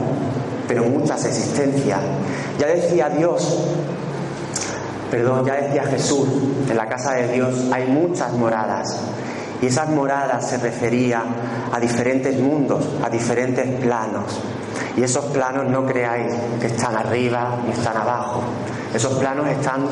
pero 0.67 0.83
muchas 0.85 1.25
existencias. 1.25 1.99
Ya 2.59 2.67
decía 2.67 3.09
Dios, 3.09 3.59
perdón, 5.09 5.45
ya 5.45 5.55
decía 5.55 5.83
Jesús, 5.83 6.27
en 6.69 6.77
la 6.77 6.87
casa 6.87 7.13
de 7.13 7.33
Dios 7.33 7.55
hay 7.71 7.87
muchas 7.87 8.33
moradas. 8.33 8.97
Y 9.61 9.67
esas 9.67 9.89
moradas 9.89 10.49
se 10.49 10.57
refería 10.57 11.23
a 11.71 11.79
diferentes 11.79 12.37
mundos, 12.37 12.85
a 13.01 13.09
diferentes 13.09 13.65
planos. 13.79 14.41
Y 14.97 15.03
esos 15.03 15.25
planos 15.25 15.69
no 15.69 15.85
creáis 15.85 16.33
que 16.59 16.67
están 16.67 16.95
arriba 16.95 17.59
ni 17.65 17.71
están 17.71 17.95
abajo. 17.95 18.43
Esos 18.93 19.13
planos 19.13 19.47
están 19.47 19.87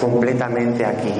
completamente 0.00 0.84
aquí. 0.84 1.14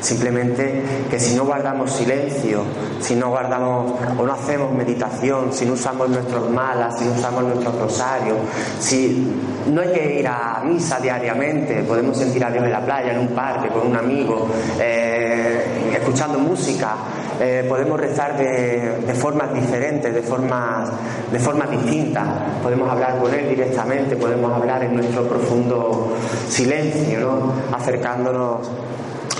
Simplemente 0.00 0.82
que 1.10 1.18
si 1.18 1.34
no 1.34 1.44
guardamos 1.44 1.92
silencio, 1.92 2.62
si 3.00 3.16
no 3.16 3.30
guardamos 3.30 3.94
o 4.16 4.24
no 4.24 4.32
hacemos 4.32 4.72
meditación, 4.72 5.52
si 5.52 5.66
no 5.66 5.72
usamos 5.72 6.08
nuestros 6.08 6.48
malas, 6.50 6.98
si 6.98 7.04
no 7.04 7.12
usamos 7.12 7.44
nuestros 7.44 7.74
rosarios, 7.78 8.36
si 8.78 9.26
no 9.66 9.80
hay 9.80 9.92
que 9.92 10.20
ir 10.20 10.28
a 10.28 10.62
misa 10.64 11.00
diariamente, 11.00 11.82
podemos 11.82 12.16
sentir 12.16 12.44
a 12.44 12.50
Dios 12.50 12.64
en 12.64 12.72
la 12.72 12.84
playa, 12.84 13.12
en 13.12 13.18
un 13.18 13.28
parque, 13.28 13.68
con 13.68 13.88
un 13.88 13.96
amigo, 13.96 14.48
eh, 14.78 15.92
escuchando 15.94 16.38
música, 16.38 16.94
eh, 17.40 17.64
podemos 17.68 18.00
rezar 18.00 18.36
de, 18.36 19.14
formas 19.14 19.54
diferentes, 19.54 20.12
de 20.12 20.22
formas, 20.22 20.90
de 21.30 21.38
formas 21.38 21.70
distintas. 21.70 22.26
Podemos 22.62 22.90
hablar 22.90 23.18
con 23.18 23.32
Él 23.32 23.48
directamente, 23.48 24.16
podemos 24.16 24.52
hablar 24.52 24.82
en 24.84 24.94
nuestro 24.94 25.24
profundo 25.28 26.14
silencio, 26.48 27.20
¿no? 27.20 27.76
acercándonos 27.76 28.68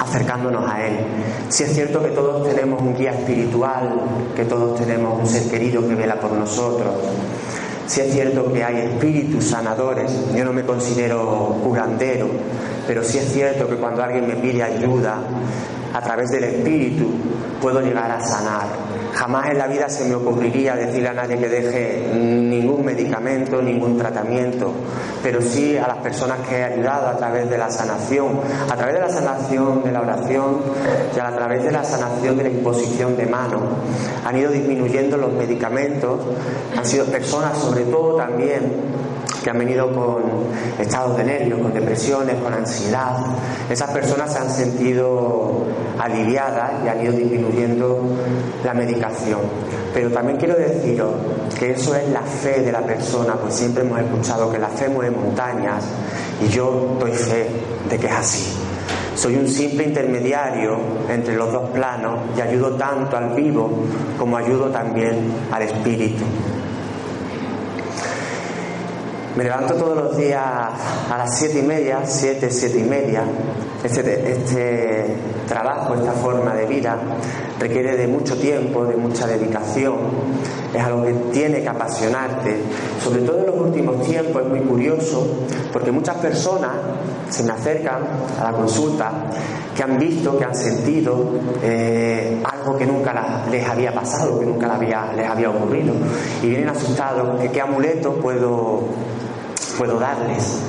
acercándonos 0.00 0.70
a 0.70 0.86
Él. 0.86 0.96
Si 1.48 1.64
es 1.64 1.72
cierto 1.74 2.02
que 2.02 2.10
todos 2.10 2.48
tenemos 2.48 2.80
un 2.80 2.94
guía 2.96 3.12
espiritual, 3.12 4.00
que 4.34 4.44
todos 4.44 4.78
tenemos 4.78 5.18
un 5.20 5.26
ser 5.26 5.50
querido 5.50 5.86
que 5.86 5.94
vela 5.94 6.20
por 6.20 6.32
nosotros. 6.32 6.94
Si 7.86 8.02
es 8.02 8.12
cierto 8.12 8.52
que 8.52 8.62
hay 8.62 8.78
espíritus 8.80 9.46
sanadores, 9.46 10.12
yo 10.34 10.44
no 10.44 10.52
me 10.52 10.62
considero 10.62 11.56
curandero, 11.64 12.28
pero 12.86 13.02
sí 13.02 13.18
es 13.18 13.32
cierto 13.32 13.66
que 13.66 13.76
cuando 13.76 14.02
alguien 14.02 14.26
me 14.26 14.34
pide 14.34 14.62
ayuda, 14.62 15.20
a 15.94 16.00
través 16.02 16.30
del 16.30 16.44
espíritu 16.44 17.10
puedo 17.60 17.80
llegar 17.80 18.10
a 18.10 18.20
sanar. 18.20 18.66
Jamás 19.18 19.50
en 19.50 19.58
la 19.58 19.66
vida 19.66 19.88
se 19.88 20.04
me 20.04 20.14
ocurriría 20.14 20.76
decirle 20.76 21.08
a 21.08 21.12
nadie 21.12 21.36
que 21.38 21.48
deje 21.48 22.08
ningún 22.14 22.84
medicamento, 22.84 23.60
ningún 23.60 23.98
tratamiento, 23.98 24.72
pero 25.24 25.42
sí 25.42 25.76
a 25.76 25.88
las 25.88 25.96
personas 25.96 26.38
que 26.48 26.58
he 26.58 26.62
ayudado 26.62 27.08
a 27.08 27.16
través 27.16 27.50
de 27.50 27.58
la 27.58 27.68
sanación, 27.68 28.38
a 28.70 28.76
través 28.76 28.94
de 28.94 29.00
la 29.00 29.08
sanación 29.08 29.82
de 29.82 29.90
la 29.90 30.02
oración 30.02 30.58
y 31.16 31.18
a 31.18 31.34
través 31.34 31.64
de 31.64 31.72
la 31.72 31.82
sanación 31.82 32.36
de 32.36 32.44
la 32.44 32.50
imposición 32.50 33.16
de 33.16 33.26
manos. 33.26 33.62
Han 34.24 34.36
ido 34.36 34.52
disminuyendo 34.52 35.16
los 35.16 35.32
medicamentos, 35.32 36.20
han 36.76 36.86
sido 36.86 37.06
personas 37.06 37.58
sobre 37.58 37.86
todo 37.86 38.14
también 38.18 38.97
que 39.42 39.50
han 39.50 39.58
venido 39.58 39.92
con 39.92 40.22
estados 40.78 41.16
de 41.16 41.24
nervios, 41.24 41.60
con 41.60 41.72
depresiones, 41.72 42.36
con 42.36 42.52
ansiedad. 42.52 43.16
Esas 43.70 43.90
personas 43.90 44.32
se 44.32 44.38
han 44.38 44.50
sentido 44.50 45.64
aliviadas 45.98 46.72
y 46.84 46.88
han 46.88 47.02
ido 47.02 47.12
disminuyendo 47.12 48.00
la 48.64 48.74
medicación. 48.74 49.40
Pero 49.92 50.10
también 50.10 50.38
quiero 50.38 50.54
deciros 50.54 51.12
que 51.58 51.72
eso 51.72 51.94
es 51.94 52.08
la 52.10 52.22
fe 52.22 52.60
de 52.60 52.72
la 52.72 52.80
persona, 52.80 53.34
pues 53.34 53.54
siempre 53.54 53.82
hemos 53.82 53.98
escuchado 54.00 54.50
que 54.50 54.58
la 54.58 54.68
fe 54.68 54.88
mueve 54.88 55.14
montañas 55.16 55.84
y 56.40 56.48
yo 56.48 56.96
doy 56.98 57.12
fe 57.12 57.48
de 57.88 57.98
que 57.98 58.06
es 58.06 58.12
así. 58.12 58.54
Soy 59.14 59.34
un 59.34 59.48
simple 59.48 59.84
intermediario 59.84 60.78
entre 61.08 61.34
los 61.34 61.52
dos 61.52 61.70
planos 61.70 62.20
y 62.36 62.40
ayudo 62.40 62.76
tanto 62.76 63.16
al 63.16 63.34
vivo 63.34 63.68
como 64.16 64.36
ayudo 64.36 64.66
también 64.66 65.32
al 65.50 65.62
espíritu. 65.62 66.22
Me 69.38 69.44
levanto 69.44 69.74
todos 69.74 69.96
los 69.96 70.16
días 70.16 70.42
a 70.42 71.16
las 71.16 71.38
siete 71.38 71.60
y 71.60 71.62
media, 71.62 72.00
siete, 72.04 72.50
siete 72.50 72.80
y 72.80 72.82
media. 72.82 73.22
Este, 73.84 74.32
este 74.32 75.16
trabajo, 75.46 75.94
esta 75.94 76.10
forma 76.10 76.54
de 76.54 76.66
vida, 76.66 76.98
requiere 77.60 77.96
de 77.96 78.08
mucho 78.08 78.36
tiempo, 78.36 78.84
de 78.84 78.96
mucha 78.96 79.28
dedicación. 79.28 79.94
Es 80.74 80.82
algo 80.82 81.04
que 81.04 81.12
tiene 81.32 81.62
que 81.62 81.68
apasionarte. 81.68 82.56
Sobre 83.00 83.20
todo 83.20 83.38
en 83.38 83.46
los 83.46 83.60
últimos 83.60 84.02
tiempos 84.02 84.42
es 84.42 84.48
muy 84.48 84.60
curioso 84.62 85.24
porque 85.72 85.92
muchas 85.92 86.16
personas 86.16 86.72
se 87.30 87.44
me 87.44 87.52
acercan 87.52 88.02
a 88.40 88.42
la 88.42 88.50
consulta 88.50 89.12
que 89.76 89.84
han 89.84 90.00
visto, 90.00 90.36
que 90.36 90.46
han 90.46 90.56
sentido 90.56 91.30
eh, 91.62 92.42
algo 92.42 92.76
que 92.76 92.86
nunca 92.86 93.44
les 93.48 93.68
había 93.68 93.94
pasado, 93.94 94.40
que 94.40 94.46
nunca 94.46 94.66
les 94.76 95.28
había, 95.28 95.48
ocurrido. 95.50 95.94
Y 96.42 96.48
vienen 96.48 96.70
asustados, 96.70 97.40
¿qué 97.52 97.60
amuleto 97.60 98.14
puedo 98.14 98.82
puedo 99.78 99.98
darles. 99.98 100.60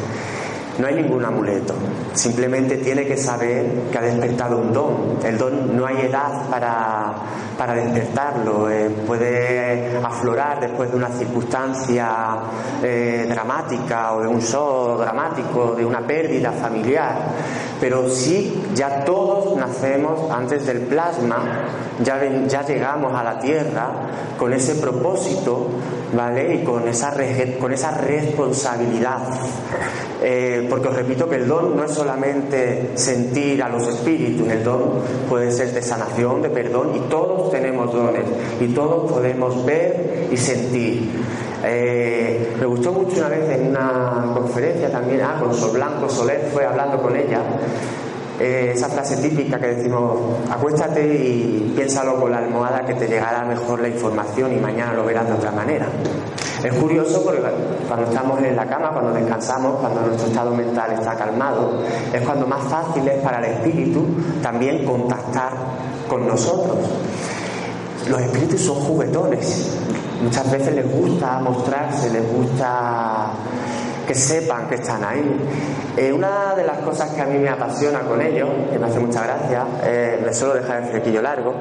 No 0.77 0.87
hay 0.87 0.95
ningún 0.95 1.25
amuleto, 1.25 1.73
simplemente 2.13 2.77
tiene 2.77 3.05
que 3.05 3.17
saber 3.17 3.89
que 3.91 3.97
ha 3.97 4.01
despertado 4.01 4.59
un 4.59 4.71
don. 4.71 5.17
El 5.25 5.37
don 5.37 5.75
no 5.75 5.85
hay 5.85 6.05
edad 6.05 6.49
para, 6.49 7.11
para 7.57 7.73
despertarlo, 7.73 8.69
eh, 8.69 8.89
puede 9.05 9.97
aflorar 10.01 10.61
después 10.61 10.89
de 10.89 10.95
una 10.95 11.09
circunstancia 11.09 12.37
eh, 12.81 13.25
dramática 13.27 14.13
o 14.13 14.21
de 14.21 14.29
un 14.29 14.41
show 14.41 14.97
dramático, 14.97 15.75
de 15.75 15.85
una 15.85 15.99
pérdida 15.99 16.53
familiar, 16.53 17.25
pero 17.81 18.07
sí 18.07 18.63
ya 18.73 19.03
todos 19.03 19.57
nacemos 19.57 20.31
antes 20.31 20.65
del 20.65 20.79
plasma, 20.83 21.65
ya 22.01 22.61
llegamos 22.65 23.13
a 23.13 23.21
la 23.21 23.37
tierra 23.37 23.91
con 24.37 24.53
ese 24.53 24.75
propósito 24.75 25.71
¿vale? 26.13 26.55
Y 26.55 26.63
con 26.63 26.87
esa, 26.87 27.13
con 27.59 27.73
esa 27.73 27.91
responsabilidad. 27.91 29.19
Eh, 30.21 30.67
porque 30.69 30.89
os 30.89 30.95
repito 30.95 31.29
que 31.29 31.37
el 31.37 31.47
don 31.47 31.77
no 31.77 31.85
es 31.85 31.91
solamente 31.91 32.91
sentir 32.95 33.63
a 33.63 33.69
los 33.69 33.87
espíritus, 33.87 34.49
el 34.49 34.63
don 34.63 35.01
puede 35.29 35.49
ser 35.51 35.71
de 35.73 35.81
sanación, 35.81 36.41
de 36.41 36.49
perdón, 36.49 36.93
y 36.93 36.99
todos 37.09 37.51
tenemos 37.51 37.93
dones, 37.93 38.25
y 38.59 38.67
todos 38.67 39.09
podemos 39.09 39.65
ver 39.65 40.27
y 40.29 40.35
sentir. 40.35 41.09
Eh, 41.63 42.53
me 42.59 42.65
gustó 42.65 42.91
mucho 42.91 43.17
una 43.17 43.29
vez 43.29 43.49
en 43.49 43.67
una 43.67 44.31
conferencia 44.33 44.91
también, 44.91 45.21
ah, 45.21 45.37
con 45.39 45.53
Sol 45.53 45.71
Blanco 45.71 46.09
Soler 46.09 46.49
fue 46.53 46.65
hablando 46.65 47.01
con 47.01 47.15
ella, 47.15 47.41
eh, 48.39 48.71
esa 48.73 48.87
frase 48.87 49.17
típica 49.17 49.59
que 49.59 49.67
decimos, 49.67 50.17
acuéstate 50.49 51.05
y 51.05 51.73
piénsalo 51.75 52.19
con 52.19 52.31
la 52.31 52.37
almohada 52.37 52.85
que 52.85 52.93
te 52.93 53.07
llegará 53.07 53.43
mejor 53.43 53.81
la 53.81 53.89
información 53.89 54.53
y 54.53 54.55
mañana 54.55 54.93
lo 54.93 55.03
verás 55.03 55.27
de 55.27 55.33
otra 55.33 55.51
manera. 55.51 55.87
Es 56.63 56.73
curioso 56.73 57.21
porque 57.23 57.41
cuando 57.87 58.05
estamos 58.05 58.41
en 58.41 58.55
la 58.55 58.65
cama, 58.65 58.91
cuando 58.91 59.13
descansamos, 59.13 59.79
cuando 59.79 60.01
nuestro 60.01 60.27
estado 60.27 60.53
mental 60.53 60.91
está 60.93 61.15
calmado, 61.15 61.83
es 62.13 62.21
cuando 62.21 62.47
más 62.47 62.63
fácil 62.63 63.07
es 63.07 63.21
para 63.21 63.39
el 63.39 63.53
espíritu 63.53 64.05
también 64.41 64.85
contactar 64.85 65.51
con 66.09 66.27
nosotros. 66.27 66.77
Los 68.09 68.21
espíritus 68.21 68.61
son 68.61 68.75
juguetones. 68.75 69.77
Muchas 70.21 70.51
veces 70.51 70.75
les 70.75 70.91
gusta 70.91 71.39
mostrarse, 71.39 72.09
les 72.09 72.29
gusta 72.29 73.31
que 74.09 74.15
sepan 74.15 74.67
que 74.67 74.73
están 74.73 75.03
ahí. 75.03 75.23
Eh, 75.95 76.11
una 76.11 76.55
de 76.55 76.63
las 76.63 76.79
cosas 76.79 77.11
que 77.11 77.21
a 77.21 77.27
mí 77.27 77.37
me 77.37 77.49
apasiona 77.49 77.99
con 77.99 78.19
ellos, 78.19 78.49
que 78.71 78.79
me 78.79 78.87
hace 78.87 78.99
mucha 78.99 79.21
gracia, 79.21 79.67
eh, 79.83 80.19
me 80.25 80.33
suelo 80.33 80.55
dejar 80.55 80.81
el 80.81 80.89
flequillo 80.89 81.21
largo, 81.21 81.53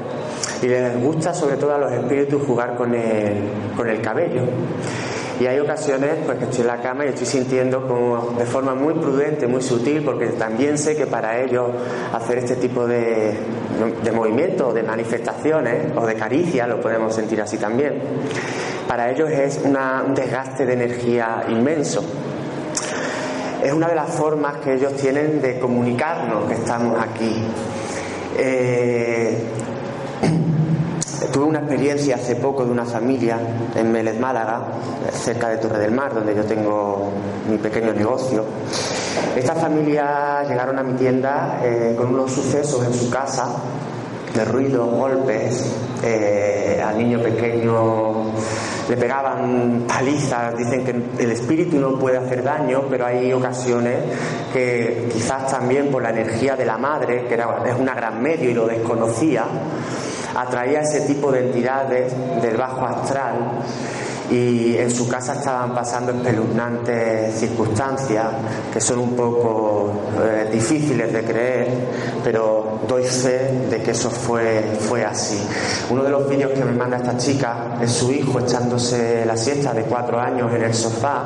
y 0.62 0.67
les 0.67 0.99
gusta 0.99 1.35
sobre 1.35 1.57
todo 1.59 1.75
a 1.75 1.78
los 1.78 1.93
espíritus 1.93 2.43
jugar 2.47 2.75
con 2.75 2.95
el, 2.95 3.50
con 3.76 3.87
el 3.87 4.00
cabello. 4.00 4.45
Y 5.38 5.47
hay 5.47 5.59
ocasiones 5.61 6.14
pues 6.25 6.38
que 6.38 6.45
estoy 6.45 6.62
en 6.62 6.67
la 6.69 6.81
cama 6.81 7.05
y 7.05 7.09
estoy 7.09 7.26
sintiendo 7.26 7.87
como 7.87 8.33
de 8.38 8.47
forma 8.47 8.75
muy 8.75 8.95
prudente, 8.95 9.47
muy 9.47 9.61
sutil, 9.61 10.02
porque 10.02 10.28
también 10.28 10.78
sé 10.78 10.97
que 10.97 11.07
para 11.07 11.43
ellos 11.43 11.69
hacer 12.14 12.38
este 12.38 12.57
tipo 12.57 12.87
de, 12.87 13.35
de 14.02 14.12
movimientos, 14.12 14.73
de 14.73 14.85
manifestaciones 14.85 15.95
o 15.95 16.07
de 16.07 16.14
caricias, 16.14 16.67
lo 16.67 16.81
podemos 16.81 17.14
sentir 17.14 17.43
así 17.43 17.59
también, 17.59 18.00
para 18.88 19.11
ellos 19.11 19.28
es 19.31 19.61
un 19.62 20.14
desgaste 20.14 20.64
de 20.64 20.73
energía 20.73 21.45
inmenso 21.50 22.02
es 23.62 23.73
una 23.73 23.88
de 23.88 23.95
las 23.95 24.11
formas 24.11 24.57
que 24.59 24.75
ellos 24.75 24.95
tienen 24.95 25.41
de 25.41 25.59
comunicarnos 25.59 26.45
que 26.49 26.55
estamos 26.55 26.99
aquí. 27.00 27.43
Eh, 28.37 29.37
tuve 31.33 31.45
una 31.45 31.61
experiencia 31.61 32.17
hace 32.17 32.37
poco 32.37 32.65
de 32.65 32.71
una 32.71 32.85
familia 32.85 33.38
en 33.75 33.91
Mélez, 33.91 34.19
Málaga, 34.19 34.62
cerca 35.12 35.49
de 35.49 35.59
Torre 35.59 35.79
del 35.79 35.93
Mar, 35.93 36.15
donde 36.15 36.35
yo 36.35 36.45
tengo 36.45 37.11
mi 37.50 37.59
pequeño 37.59 37.93
negocio. 37.93 38.45
Esta 39.37 39.55
familia 39.55 40.45
llegaron 40.49 40.79
a 40.79 40.83
mi 40.83 40.95
tienda 40.95 41.61
eh, 41.62 41.95
con 41.97 42.15
unos 42.15 42.33
sucesos 42.33 42.85
en 42.87 42.95
su 42.95 43.11
casa, 43.11 43.57
de 44.35 44.45
ruido, 44.45 44.87
golpes, 44.87 45.75
eh, 46.05 46.81
al 46.85 46.97
niño 46.97 47.21
pequeño 47.21 48.33
le 48.88 48.97
pegaban 48.97 49.85
palizas, 49.87 50.57
dicen 50.57 50.85
que 50.85 51.23
el 51.23 51.30
espíritu 51.30 51.78
no 51.78 51.99
puede 51.99 52.16
hacer 52.16 52.42
daño, 52.42 52.85
pero 52.88 53.07
hay 53.07 53.33
ocasiones 53.33 53.97
que 54.52 55.09
quizás 55.12 55.50
también 55.50 55.90
por 55.90 56.02
la 56.02 56.11
energía 56.11 56.57
de 56.57 56.64
la 56.64 56.78
madre, 56.78 57.26
que 57.26 57.35
era, 57.35 57.62
es 57.66 57.78
una 57.78 57.95
gran 57.95 58.23
medio 58.23 58.49
y 58.50 58.54
lo 58.54 58.66
desconocía, 58.66 59.45
atraía 60.35 60.80
ese 60.80 61.02
tipo 61.02 61.30
de 61.30 61.47
entidades 61.47 62.14
del 62.42 62.57
bajo 62.57 62.87
astral 62.87 63.62
y 64.30 64.76
en 64.76 64.90
su 64.90 65.08
casa 65.08 65.35
estaban 65.35 65.75
pasando 65.75 66.12
espeluznantes 66.12 67.35
circunstancias 67.38 68.26
que 68.73 68.80
son 68.80 68.99
un 68.99 69.16
poco 69.16 69.92
eh, 70.23 70.49
difíciles 70.52 71.12
de 71.12 71.25
creer, 71.25 71.68
pero 72.23 72.80
doy 72.87 73.04
fe 73.04 73.66
de 73.70 73.82
que 73.82 73.92
eso 73.92 74.11
fue, 74.11 74.62
fue 74.80 75.04
así. 75.04 75.40
Uno 75.90 76.02
de 76.02 76.11
los 76.11 76.28
vídeos 76.28 76.52
que 76.52 76.64
me 76.64 76.73
manda 76.73 76.99
esta 76.99 77.16
chica 77.16 77.78
es 77.82 77.90
su 77.92 78.12
hijo 78.12 78.40
echándose 78.40 79.25
la 79.25 79.37
siesta 79.37 79.73
de 79.73 79.82
cuatro 79.82 80.20
años 80.20 80.52
en 80.54 80.62
el 80.62 80.75
sofá 80.75 81.25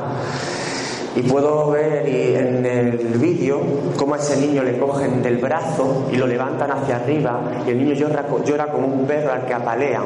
y 1.15 1.23
puedo 1.23 1.71
ver 1.71 2.07
en 2.07 2.65
el 2.65 2.99
vídeo 3.19 3.61
cómo 3.97 4.15
a 4.15 4.19
ese 4.19 4.37
niño 4.39 4.63
le 4.63 4.79
cogen 4.79 5.23
del 5.23 5.39
brazo 5.39 6.09
y 6.11 6.17
lo 6.17 6.27
levantan 6.27 6.71
hacia 6.71 6.97
arriba 6.97 7.41
y 7.67 7.71
el 7.71 7.79
niño 7.79 7.95
llora, 7.95 8.27
llora 8.45 8.67
como 8.69 8.87
un 8.87 9.07
perro 9.07 9.33
al 9.33 9.45
que 9.45 9.55
apalean. 9.55 10.05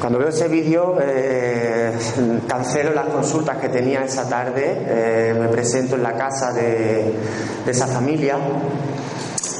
Cuando 0.00 0.18
veo 0.18 0.28
ese 0.28 0.48
vídeo, 0.48 0.96
eh, 1.00 1.92
cancelo 2.48 2.92
las 2.92 3.06
consultas 3.06 3.58
que 3.58 3.68
tenía 3.68 4.04
esa 4.04 4.28
tarde, 4.28 4.84
eh, 4.86 5.36
me 5.38 5.48
presento 5.48 5.96
en 5.96 6.02
la 6.02 6.12
casa 6.12 6.52
de, 6.52 7.12
esa 7.66 7.86
familia 7.86 8.36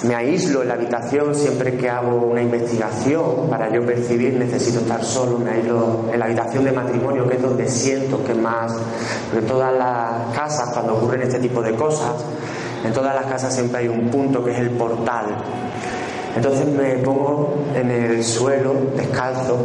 me 0.05 0.15
aíslo 0.15 0.61
en 0.61 0.69
la 0.69 0.75
habitación 0.75 1.35
siempre 1.35 1.79
que 1.79 1.89
hago 1.89 2.27
una 2.27 2.43
investigación 2.43 3.49
para 3.49 3.73
yo 3.73 3.87
percibir 3.87 4.35
necesito 4.35 4.81
estar 4.81 5.03
solo, 5.03 5.39
me 5.39 5.53
aíslo 5.53 6.11
en 6.13 6.19
la 6.19 6.27
habitación 6.27 6.65
de 6.65 6.73
matrimonio 6.73 7.27
que 7.27 7.37
es 7.37 7.43
donde 7.43 7.67
siento 7.67 8.23
que 8.23 8.35
más, 8.35 8.71
porque 9.31 9.47
todas 9.47 9.73
las 9.73 10.37
casas 10.37 10.75
cuando 10.75 10.97
ocurren 10.97 11.23
este 11.23 11.39
tipo 11.39 11.63
de 11.63 11.75
cosas, 11.75 12.23
en 12.85 12.93
todas 12.93 13.15
las 13.15 13.25
casas 13.25 13.55
siempre 13.55 13.79
hay 13.79 13.89
un 13.89 14.11
punto 14.11 14.45
que 14.45 14.53
es 14.53 14.59
el 14.59 14.71
portal. 14.71 15.25
Entonces 16.37 16.67
me 16.67 16.99
pongo 16.99 17.65
en 17.75 17.91
el 17.91 18.23
suelo 18.25 18.75
descalzo 18.97 19.57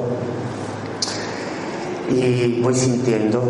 y 2.12 2.60
voy 2.62 2.74
sintiendo, 2.74 3.42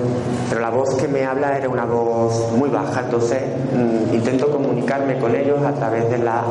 pero 0.50 0.62
la 0.62 0.70
voz 0.70 0.96
que 0.96 1.08
me 1.08 1.26
habla 1.26 1.58
era 1.58 1.70
una 1.70 1.86
voz 1.86 2.52
muy 2.54 2.70
baja, 2.70 3.02
entonces 3.02 3.42
mm, 3.74 4.14
intento 4.14 4.52
comunicarme 4.52 5.18
con 5.18 5.36
ellos 5.36 5.64
a 5.64 5.74
través 5.74 6.10
de 6.10 6.18
la 6.20 6.44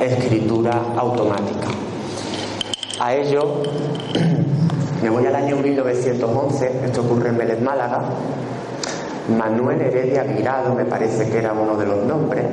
escritura 0.00 0.72
automática. 0.96 1.68
A 3.00 3.14
ello 3.14 3.62
me 5.02 5.10
voy 5.10 5.26
al 5.26 5.34
año 5.34 5.56
1911, 5.56 6.80
esto 6.84 7.00
ocurre 7.02 7.30
en 7.30 7.38
Vélez 7.38 7.60
Málaga, 7.60 8.02
Manuel 9.36 9.80
Heredia 9.80 10.22
Virado 10.22 10.74
me 10.74 10.84
parece 10.84 11.30
que 11.30 11.38
era 11.38 11.52
uno 11.52 11.76
de 11.76 11.86
los 11.86 12.04
nombres, 12.04 12.44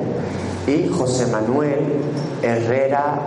y 0.68 0.88
José 0.88 1.28
Manuel 1.28 2.02
Herrera 2.42 3.20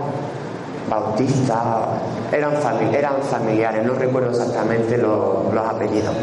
Bautista, 1.01 1.99
eran, 2.33 3.23
familiares, 3.23 3.85
no 3.85 3.95
recuerdo 3.95 4.31
exactamente 4.31 4.97
los, 4.97 5.57
apellidos. 5.57 6.15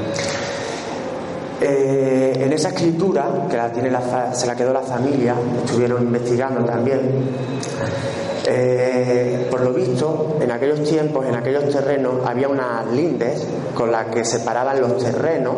Eh, 1.60 2.34
en 2.44 2.54
esa 2.54 2.70
escritura, 2.70 3.48
que 3.50 3.58
se 4.36 4.48
la 4.48 4.56
quedó 4.56 4.74
la 4.74 4.82
familia, 4.82 5.36
estuvieron 5.63 6.01
investigando 6.04 6.63
también, 6.66 7.00
eh, 8.48 9.48
por 9.51 9.62
lo 9.62 9.74
visto, 9.74 10.38
en 10.42 10.51
aquellos 10.51 10.84
tiempos, 10.84 11.25
en 11.28 11.36
aquellos 11.36 11.70
terrenos, 11.70 12.25
había 12.25 12.48
unas 12.48 12.88
lindes 12.88 13.46
con 13.75 13.92
las 13.92 14.08
que 14.08 14.25
separaban 14.25 14.82
los 14.82 14.98
terrenos, 14.98 15.56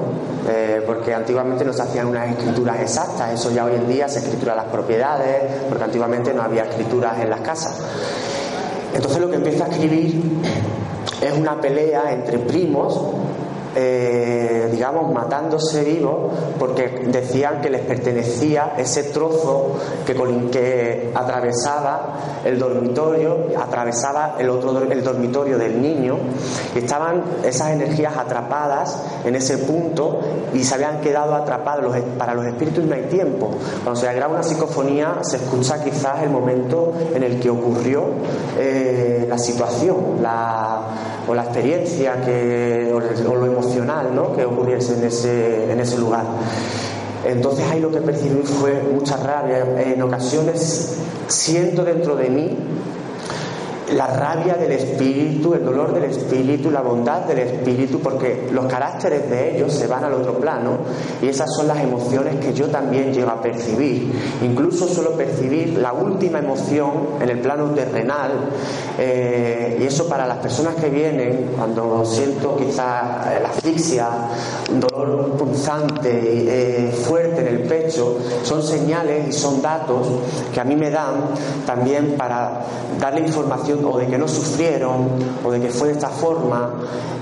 eh, 0.49 0.83
porque 0.85 1.13
antiguamente 1.13 1.63
no 1.63 1.71
se 1.71 1.83
hacían 1.83 2.07
unas 2.07 2.31
escrituras 2.31 2.81
exactas, 2.81 3.33
eso 3.33 3.51
ya 3.51 3.63
hoy 3.63 3.75
en 3.75 3.87
día 3.87 4.09
se 4.09 4.19
escritura 4.19 4.55
las 4.55 4.65
propiedades, 4.65 5.63
porque 5.69 5.85
antiguamente 5.85 6.33
no 6.33 6.41
había 6.41 6.63
escrituras 6.63 7.19
en 7.19 7.29
las 7.29 7.39
casas. 7.39 7.79
Entonces 8.93 9.19
lo 9.19 9.29
que 9.29 9.37
empieza 9.37 9.65
a 9.65 9.67
escribir 9.69 10.21
es 11.21 11.33
una 11.37 11.59
pelea 11.59 12.13
entre 12.13 12.37
primos 12.39 12.99
eh, 13.75 14.69
digamos, 14.71 15.11
matándose 15.11 15.83
vivos 15.83 16.31
porque 16.59 17.05
decían 17.07 17.61
que 17.61 17.69
les 17.69 17.81
pertenecía 17.81 18.73
ese 18.77 19.03
trozo 19.03 19.75
que, 20.05 20.13
que 20.51 21.11
atravesaba 21.13 22.13
el 22.45 22.59
dormitorio, 22.59 23.47
atravesaba 23.57 24.35
el 24.39 24.49
otro 24.49 24.73
el 24.83 25.03
dormitorio 25.03 25.57
del 25.57 25.81
niño 25.81 26.17
y 26.75 26.79
estaban 26.79 27.23
esas 27.43 27.71
energías 27.71 28.17
atrapadas 28.17 29.01
en 29.25 29.35
ese 29.35 29.59
punto 29.59 30.19
y 30.53 30.63
se 30.63 30.75
habían 30.75 31.01
quedado 31.01 31.35
atrapados. 31.35 31.95
para 32.17 32.33
los 32.33 32.45
espíritus 32.45 32.83
no 32.85 32.95
hay 32.95 33.03
tiempo. 33.03 33.51
Cuando 33.83 33.99
se 33.99 34.11
graba 34.13 34.33
una 34.33 34.43
psicofonía 34.43 35.19
se 35.21 35.37
escucha 35.37 35.83
quizás 35.83 36.23
el 36.23 36.29
momento 36.29 36.93
en 37.13 37.23
el 37.23 37.39
que 37.39 37.49
ocurrió 37.49 38.05
eh, 38.57 39.25
la 39.27 39.37
situación 39.37 40.21
la, 40.21 40.81
o 41.27 41.33
la 41.33 41.43
experiencia 41.43 42.21
que, 42.21 42.91
o, 42.93 43.35
lo 43.35 43.45
emocional 43.45 44.13
¿no? 44.13 44.35
que 44.35 44.45
ocurriese 44.45 44.97
en 44.97 45.05
ese, 45.05 45.71
en 45.71 45.79
ese 45.79 45.97
lugar. 45.97 46.25
Entonces 47.25 47.65
ahí 47.69 47.79
lo 47.79 47.91
que 47.91 48.01
percibí 48.01 48.43
fue 48.43 48.81
mucha 48.93 49.17
rabia. 49.17 49.65
En 49.81 50.01
ocasiones 50.01 50.97
siento 51.27 51.83
dentro 51.83 52.15
de 52.15 52.29
mí 52.29 52.57
la 53.93 54.07
rabia 54.07 54.55
del 54.55 54.71
espíritu, 54.71 55.53
el 55.53 55.65
dolor 55.65 55.93
del 55.93 56.05
espíritu, 56.05 56.71
la 56.71 56.81
bondad 56.81 57.21
del 57.21 57.39
espíritu, 57.39 57.99
porque 57.99 58.49
los 58.51 58.65
caracteres 58.65 59.29
de 59.29 59.55
ellos 59.55 59.73
se 59.73 59.87
van 59.87 60.03
al 60.03 60.13
otro 60.13 60.39
plano 60.39 60.77
y 61.21 61.27
esas 61.27 61.53
son 61.55 61.67
las 61.67 61.79
emociones 61.79 62.37
que 62.37 62.53
yo 62.53 62.67
también 62.67 63.13
llego 63.13 63.29
a 63.29 63.41
percibir. 63.41 64.11
Incluso 64.41 64.87
suelo 64.87 65.11
percibir 65.11 65.77
la 65.77 65.93
última 65.93 66.39
emoción 66.39 66.91
en 67.21 67.29
el 67.29 67.39
plano 67.39 67.71
terrenal 67.71 68.31
eh, 68.97 69.77
y 69.79 69.83
eso 69.83 70.07
para 70.07 70.25
las 70.25 70.37
personas 70.37 70.75
que 70.75 70.89
vienen, 70.89 71.51
cuando 71.57 72.05
siento 72.05 72.55
quizá 72.57 73.39
la 73.41 73.49
asfixia, 73.49 74.09
un 74.71 74.79
dolor 74.79 75.31
punzante, 75.37 76.09
eh, 76.11 76.91
fuerte 76.91 77.41
en 77.41 77.47
el 77.47 77.59
pecho, 77.63 78.17
son 78.43 78.63
señales 78.63 79.27
y 79.29 79.31
son 79.31 79.61
datos 79.61 80.07
que 80.53 80.59
a 80.59 80.63
mí 80.63 80.75
me 80.75 80.89
dan 80.89 81.29
también 81.65 82.15
para 82.17 82.61
darle 82.99 83.21
información 83.21 83.82
o 83.83 83.97
de 83.97 84.07
que 84.07 84.17
no 84.17 84.27
sufrieron 84.27 85.07
o 85.43 85.51
de 85.51 85.59
que 85.59 85.69
fue 85.69 85.89
de 85.89 85.93
esta 85.93 86.09
forma. 86.09 86.73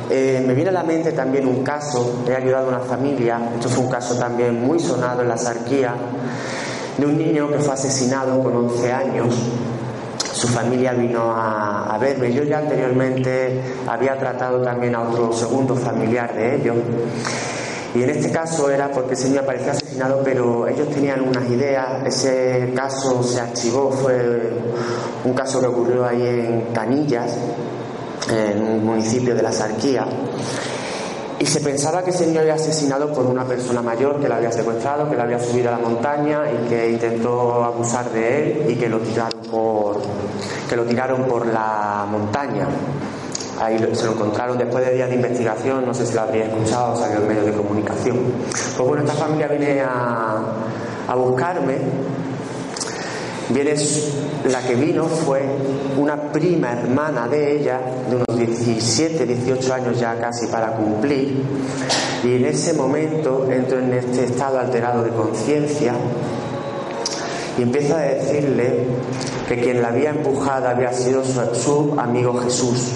Eh, 0.09 0.43
me 0.45 0.53
viene 0.53 0.69
a 0.69 0.73
la 0.73 0.83
mente 0.83 1.11
también 1.13 1.47
un 1.47 1.63
caso, 1.63 2.23
he 2.27 2.35
ayudado 2.35 2.65
a 2.65 2.69
una 2.69 2.79
familia, 2.79 3.39
esto 3.55 3.69
fue 3.69 3.85
un 3.85 3.89
caso 3.89 4.15
también 4.15 4.65
muy 4.65 4.79
sonado 4.79 5.21
en 5.21 5.29
la 5.29 5.37
sarquía, 5.37 5.95
de 6.97 7.05
un 7.05 7.17
niño 7.17 7.49
que 7.49 7.59
fue 7.59 7.73
asesinado 7.73 8.41
con 8.43 8.55
11 8.55 8.91
años. 8.91 9.35
Su 10.33 10.47
familia 10.47 10.93
vino 10.93 11.31
a, 11.31 11.93
a 11.93 11.97
verme. 11.97 12.33
Yo 12.33 12.43
ya 12.43 12.59
anteriormente 12.59 13.61
había 13.87 14.17
tratado 14.17 14.61
también 14.61 14.95
a 14.95 15.01
otro 15.01 15.31
segundo 15.31 15.75
familiar 15.75 16.33
de 16.33 16.55
ellos. 16.55 16.77
Y 17.93 18.03
en 18.03 18.09
este 18.09 18.31
caso 18.31 18.69
era 18.69 18.89
porque 18.89 19.15
ese 19.15 19.27
niño 19.27 19.41
aparecía 19.41 19.73
asesinado, 19.73 20.21
pero 20.23 20.67
ellos 20.67 20.89
tenían 20.89 21.27
unas 21.27 21.49
ideas. 21.49 22.05
Ese 22.05 22.71
caso 22.73 23.21
se 23.21 23.41
archivó, 23.41 23.91
fue 23.91 24.49
un 25.25 25.33
caso 25.33 25.59
que 25.59 25.67
ocurrió 25.67 26.05
ahí 26.05 26.21
en 26.21 26.61
Canillas, 26.73 27.35
en 28.29 28.61
un 28.61 28.85
municipio 28.85 29.35
de 29.35 29.41
la 29.41 29.51
Sarquía. 29.51 30.05
Y 31.41 31.45
se 31.47 31.59
pensaba 31.59 32.03
que 32.03 32.11
ese 32.11 32.27
niño 32.27 32.41
había 32.41 32.53
asesinado 32.53 33.11
por 33.11 33.25
una 33.25 33.43
persona 33.43 33.81
mayor 33.81 34.21
que 34.21 34.29
lo 34.29 34.35
había 34.35 34.51
secuestrado, 34.51 35.09
que 35.09 35.15
lo 35.15 35.23
había 35.23 35.39
subido 35.39 35.69
a 35.69 35.71
la 35.71 35.79
montaña 35.79 36.43
y 36.49 36.69
que 36.69 36.91
intentó 36.91 37.63
abusar 37.63 38.11
de 38.11 38.37
él 38.37 38.65
y 38.69 38.75
que 38.75 38.87
lo 38.87 38.99
tiraron 38.99 39.41
por, 39.49 40.01
que 40.69 40.75
lo 40.75 40.85
tiraron 40.85 41.23
por 41.23 41.47
la 41.47 42.05
montaña. 42.09 42.67
Ahí 43.61 43.77
se 43.93 44.05
lo 44.05 44.13
encontraron 44.13 44.57
después 44.57 44.83
de 44.83 44.95
días 44.95 45.07
de 45.07 45.17
investigación, 45.17 45.85
no 45.85 45.93
sé 45.93 46.07
si 46.07 46.15
lo 46.15 46.21
habría 46.21 46.45
escuchado, 46.45 46.95
salió 46.95 47.19
en 47.19 47.27
medios 47.27 47.45
de 47.45 47.51
comunicación. 47.51 48.17
Pues 48.75 48.89
bueno, 48.89 49.03
esta 49.03 49.13
familia 49.13 49.47
viene 49.49 49.81
a, 49.81 50.41
a 51.07 51.15
buscarme. 51.15 51.77
Viene, 53.49 53.75
la 54.49 54.61
que 54.61 54.73
vino 54.73 55.05
fue 55.05 55.43
una 55.95 56.31
prima 56.31 56.71
hermana 56.71 57.27
de 57.27 57.59
ella, 57.59 57.81
de 58.09 58.15
unos 58.15 58.35
17, 58.35 59.27
18 59.27 59.73
años 59.75 59.99
ya 59.99 60.19
casi 60.19 60.47
para 60.47 60.71
cumplir, 60.71 61.43
y 62.23 62.37
en 62.37 62.45
ese 62.45 62.73
momento 62.73 63.47
entro 63.51 63.77
en 63.77 63.93
este 63.93 64.23
estado 64.23 64.57
alterado 64.57 65.03
de 65.03 65.11
conciencia 65.11 65.93
y 67.59 67.61
empieza 67.61 67.99
a 67.99 68.01
decirle 68.01 68.87
que 69.47 69.61
quien 69.61 69.83
la 69.83 69.89
había 69.89 70.09
empujado 70.09 70.67
había 70.67 70.91
sido 70.93 71.23
su 71.23 71.93
amigo 71.99 72.39
Jesús 72.39 72.93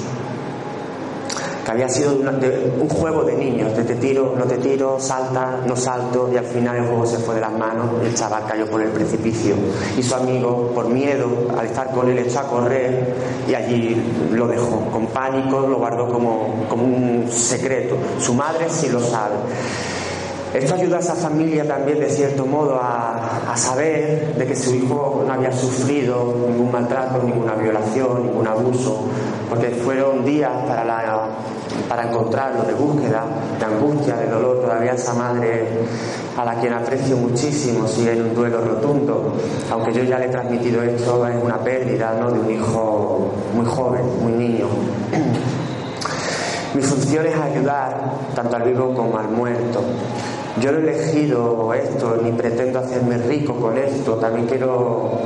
que 1.66 1.72
había 1.72 1.90
sido 1.90 2.14
un 2.14 2.88
juego 2.88 3.24
de 3.24 3.34
niños, 3.34 3.76
de 3.76 3.84
te 3.84 3.96
tiro, 3.96 4.36
no 4.38 4.46
te 4.46 4.58
tiro, 4.60 5.00
salta, 5.00 5.64
no 5.66 5.76
salto, 5.76 6.30
y 6.32 6.38
al 6.38 6.46
final 6.46 6.76
el 6.78 6.86
juego 6.86 7.06
se 7.08 7.18
fue 7.18 7.36
de 7.36 7.42
las 7.42 7.52
manos 7.52 7.66
el 8.04 8.14
chaval 8.14 8.44
cayó 8.48 8.68
por 8.68 8.82
el 8.82 8.90
precipicio. 8.90 9.56
Y 9.98 10.04
su 10.04 10.14
amigo, 10.16 10.72
por 10.74 10.88
miedo, 10.90 11.28
al 11.58 11.66
estar 11.66 11.92
con 11.92 12.10
él, 12.10 12.20
echó 12.20 12.40
a 12.40 12.44
correr 12.44 13.16
y 13.50 13.56
allí 13.56 14.02
lo 14.32 14.48
dejó. 14.48 14.82
Con 14.92 15.08
pánico 15.08 15.62
lo 15.62 15.78
guardó 15.78 16.08
como, 16.12 16.66
como 16.70 16.84
un 16.84 17.28
secreto. 17.32 17.98
Su 18.20 18.34
madre 18.36 18.68
sí 18.70 18.90
lo 18.90 19.00
sabe. 19.00 19.36
Esto 20.54 20.76
ayuda 20.76 20.98
a 20.98 21.00
esa 21.02 21.16
familia 21.16 21.68
también, 21.68 22.00
de 22.00 22.10
cierto 22.10 22.46
modo, 22.46 22.80
a, 22.82 23.52
a, 23.52 23.58
saber 23.58 24.36
de 24.36 24.46
que 24.46 24.56
su 24.56 24.74
hijo 24.74 25.26
no 25.28 25.34
había 25.34 25.52
sufrido 25.52 26.34
ningún 26.48 26.72
maltrato, 26.72 27.22
ninguna 27.22 27.56
violación, 27.56 28.24
ningún 28.24 28.48
abuso, 28.48 29.02
porque 29.50 29.70
fueron 29.70 30.24
días 30.26 30.52
para, 30.68 30.84
para 31.88 32.04
encontrarlo 32.10 32.64
de 32.64 32.74
búsqueda, 32.74 33.24
de 33.60 33.66
angustia, 33.66 34.16
de 34.18 34.28
dolor. 34.28 34.62
Todavía 34.62 34.94
esa 34.94 35.14
madre, 35.14 35.68
a 36.38 36.46
la 36.46 36.56
quien 36.56 36.74
aprecio 36.74 37.18
muchísimo, 37.18 37.88
sigue 37.88 38.14
en 38.14 38.24
un 38.24 38.36
duelo 38.36 38.62
rotundo, 38.62 39.34
aunque 39.72 39.94
yo 39.94 40.04
ya 40.04 40.20
le 40.20 40.26
he 40.26 40.30
transmitido 40.30 40.82
esto, 40.84 41.28
es 41.28 41.36
una 41.42 41.58
pérdida 41.60 42.18
¿no? 42.20 42.32
de 42.32 42.40
un 42.40 42.52
hijo 42.52 43.34
muy 43.54 43.66
joven, 43.66 44.04
muy 44.22 44.34
niño. 44.34 44.68
Mi 46.74 46.82
función 46.82 47.26
es 47.26 47.36
ayudar 47.38 48.12
tanto 48.36 48.56
al 48.58 48.64
vivo 48.64 48.94
como 48.94 49.18
al 49.18 49.30
muerto. 49.30 49.82
Yo 50.62 50.72
no 50.72 50.78
he 50.78 50.82
elegido 50.82 51.74
esto, 51.74 52.18
ni 52.24 52.32
pretendo 52.32 52.80
hacerme 52.80 53.18
rico 53.18 53.56
con 53.56 53.78
esto. 53.78 54.14
También 54.14 54.48
quiero 54.48 55.20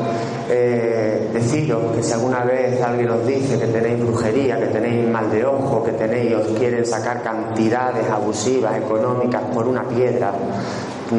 eh, 0.49 1.29
deciros 1.31 1.95
que 1.95 2.01
si 2.01 2.13
alguna 2.13 2.43
vez 2.43 2.81
alguien 2.81 3.09
os 3.11 3.27
dice 3.27 3.59
que 3.59 3.67
tenéis 3.67 4.03
brujería, 4.03 4.59
que 4.59 4.67
tenéis 4.67 5.07
mal 5.07 5.29
de 5.29 5.45
ojo, 5.45 5.83
que 5.83 5.91
tenéis, 5.91 6.33
os 6.33 6.47
quieren 6.57 6.83
sacar 6.83 7.21
cantidades 7.21 8.09
abusivas, 8.09 8.77
económicas 8.77 9.43
por 9.53 9.67
una 9.67 9.83
piedra, 9.83 10.33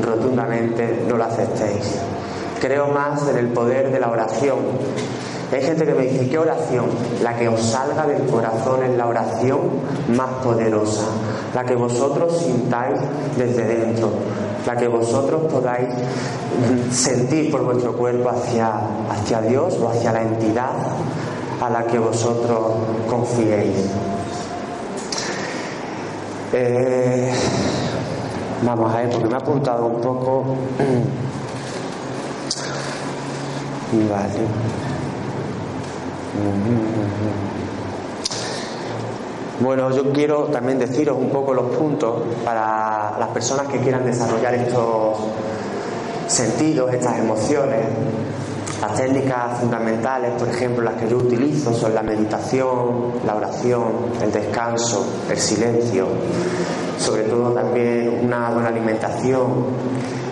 rotundamente 0.03 1.05
no 1.09 1.17
lo 1.17 1.25
aceptéis. 1.25 2.01
Creo 2.61 2.89
más 2.89 3.29
en 3.29 3.39
el 3.39 3.47
poder 3.49 3.93
de 3.93 4.01
la 4.01 4.11
oración 4.11 4.59
hay 5.53 5.63
gente 5.63 5.85
que 5.85 5.95
me 5.95 6.03
dice, 6.03 6.29
¿qué 6.29 6.39
oración? 6.39 6.87
La 7.23 7.37
que 7.37 7.49
os 7.49 7.61
salga 7.61 8.07
del 8.07 8.23
corazón 8.27 8.85
es 8.85 8.97
la 8.97 9.09
oración 9.09 9.59
más 10.17 10.31
poderosa, 10.45 11.07
la 11.55 11.65
que 11.65 11.75
vosotros 11.75 12.39
sintáis 12.39 12.99
desde 13.37 13.65
dentro, 13.65 14.11
la 14.67 14.77
que 14.77 14.89
vosotros 14.89 15.43
podáis 15.51 15.89
sentir 16.91 17.51
por 17.51 17.65
vuestro 17.65 17.93
cuerpo 17.95 18.31
hacia, 18.31 18.73
hacia 19.11 19.41
Dios 19.43 19.79
o 19.81 19.89
hacia 19.89 20.13
la 20.13 20.23
entidad 20.23 20.73
a 21.61 21.71
la 21.71 21.87
que 21.87 21.99
vosotros 21.99 22.73
confiéis. 23.09 23.91
Eh, 26.53 27.33
vamos 28.63 28.95
a 28.95 28.99
ver, 28.99 29.11
porque 29.11 29.29
me 29.29 29.35
ha 29.35 29.39
apuntado 29.39 29.87
un 29.87 30.01
poco. 30.01 30.57
Vale. 33.93 34.31
Bueno, 39.61 39.91
yo 39.91 40.11
quiero 40.11 40.45
también 40.45 40.79
deciros 40.79 41.19
un 41.19 41.29
poco 41.29 41.53
los 41.53 41.77
puntos 41.77 42.23
para 42.47 43.19
las 43.19 43.29
personas 43.29 43.69
que 43.69 43.79
quieran 43.79 44.07
desarrollar 44.07 44.55
estos 44.55 45.19
sentidos, 46.29 46.95
estas 46.95 47.19
emociones. 47.19 47.85
Las 48.81 48.95
técnicas 48.95 49.59
fundamentales, 49.61 50.33
por 50.39 50.49
ejemplo, 50.49 50.83
las 50.83 50.95
que 50.95 51.07
yo 51.07 51.19
utilizo 51.19 51.75
son 51.75 51.95
la 51.95 52.03
meditación, 52.03 53.13
la 53.27 53.35
oración, 53.35 53.85
el 54.23 54.33
descanso, 54.33 55.07
el 55.31 55.37
silencio, 55.37 56.07
sobre 56.99 57.25
todo 57.25 57.53
también 57.53 58.21
una 58.25 58.49
buena 58.53 58.71
alimentación. 58.71 59.67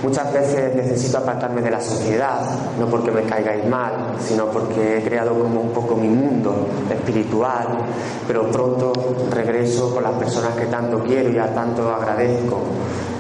Muchas 0.02 0.32
veces 0.32 0.74
necesito 0.76 1.18
apartarme 1.18 1.60
de 1.60 1.70
la 1.70 1.80
sociedad, 1.80 2.40
no 2.78 2.86
porque 2.86 3.10
me 3.10 3.22
caigáis 3.22 3.66
mal, 3.66 4.14
sino 4.20 4.46
porque 4.46 4.98
he 4.98 5.02
creado 5.02 5.34
como 5.34 5.60
un 5.60 5.70
poco 5.70 5.96
mi 5.96 6.08
mundo 6.08 6.68
espiritual, 6.88 7.66
pero 8.26 8.48
pronto 8.50 8.92
regreso 9.30 9.92
con 9.92 10.04
las 10.04 10.12
personas 10.12 10.54
que 10.54 10.66
tanto 10.66 11.00
quiero 11.00 11.30
y 11.30 11.38
a 11.38 11.52
tanto 11.52 11.92
agradezco, 11.92 12.60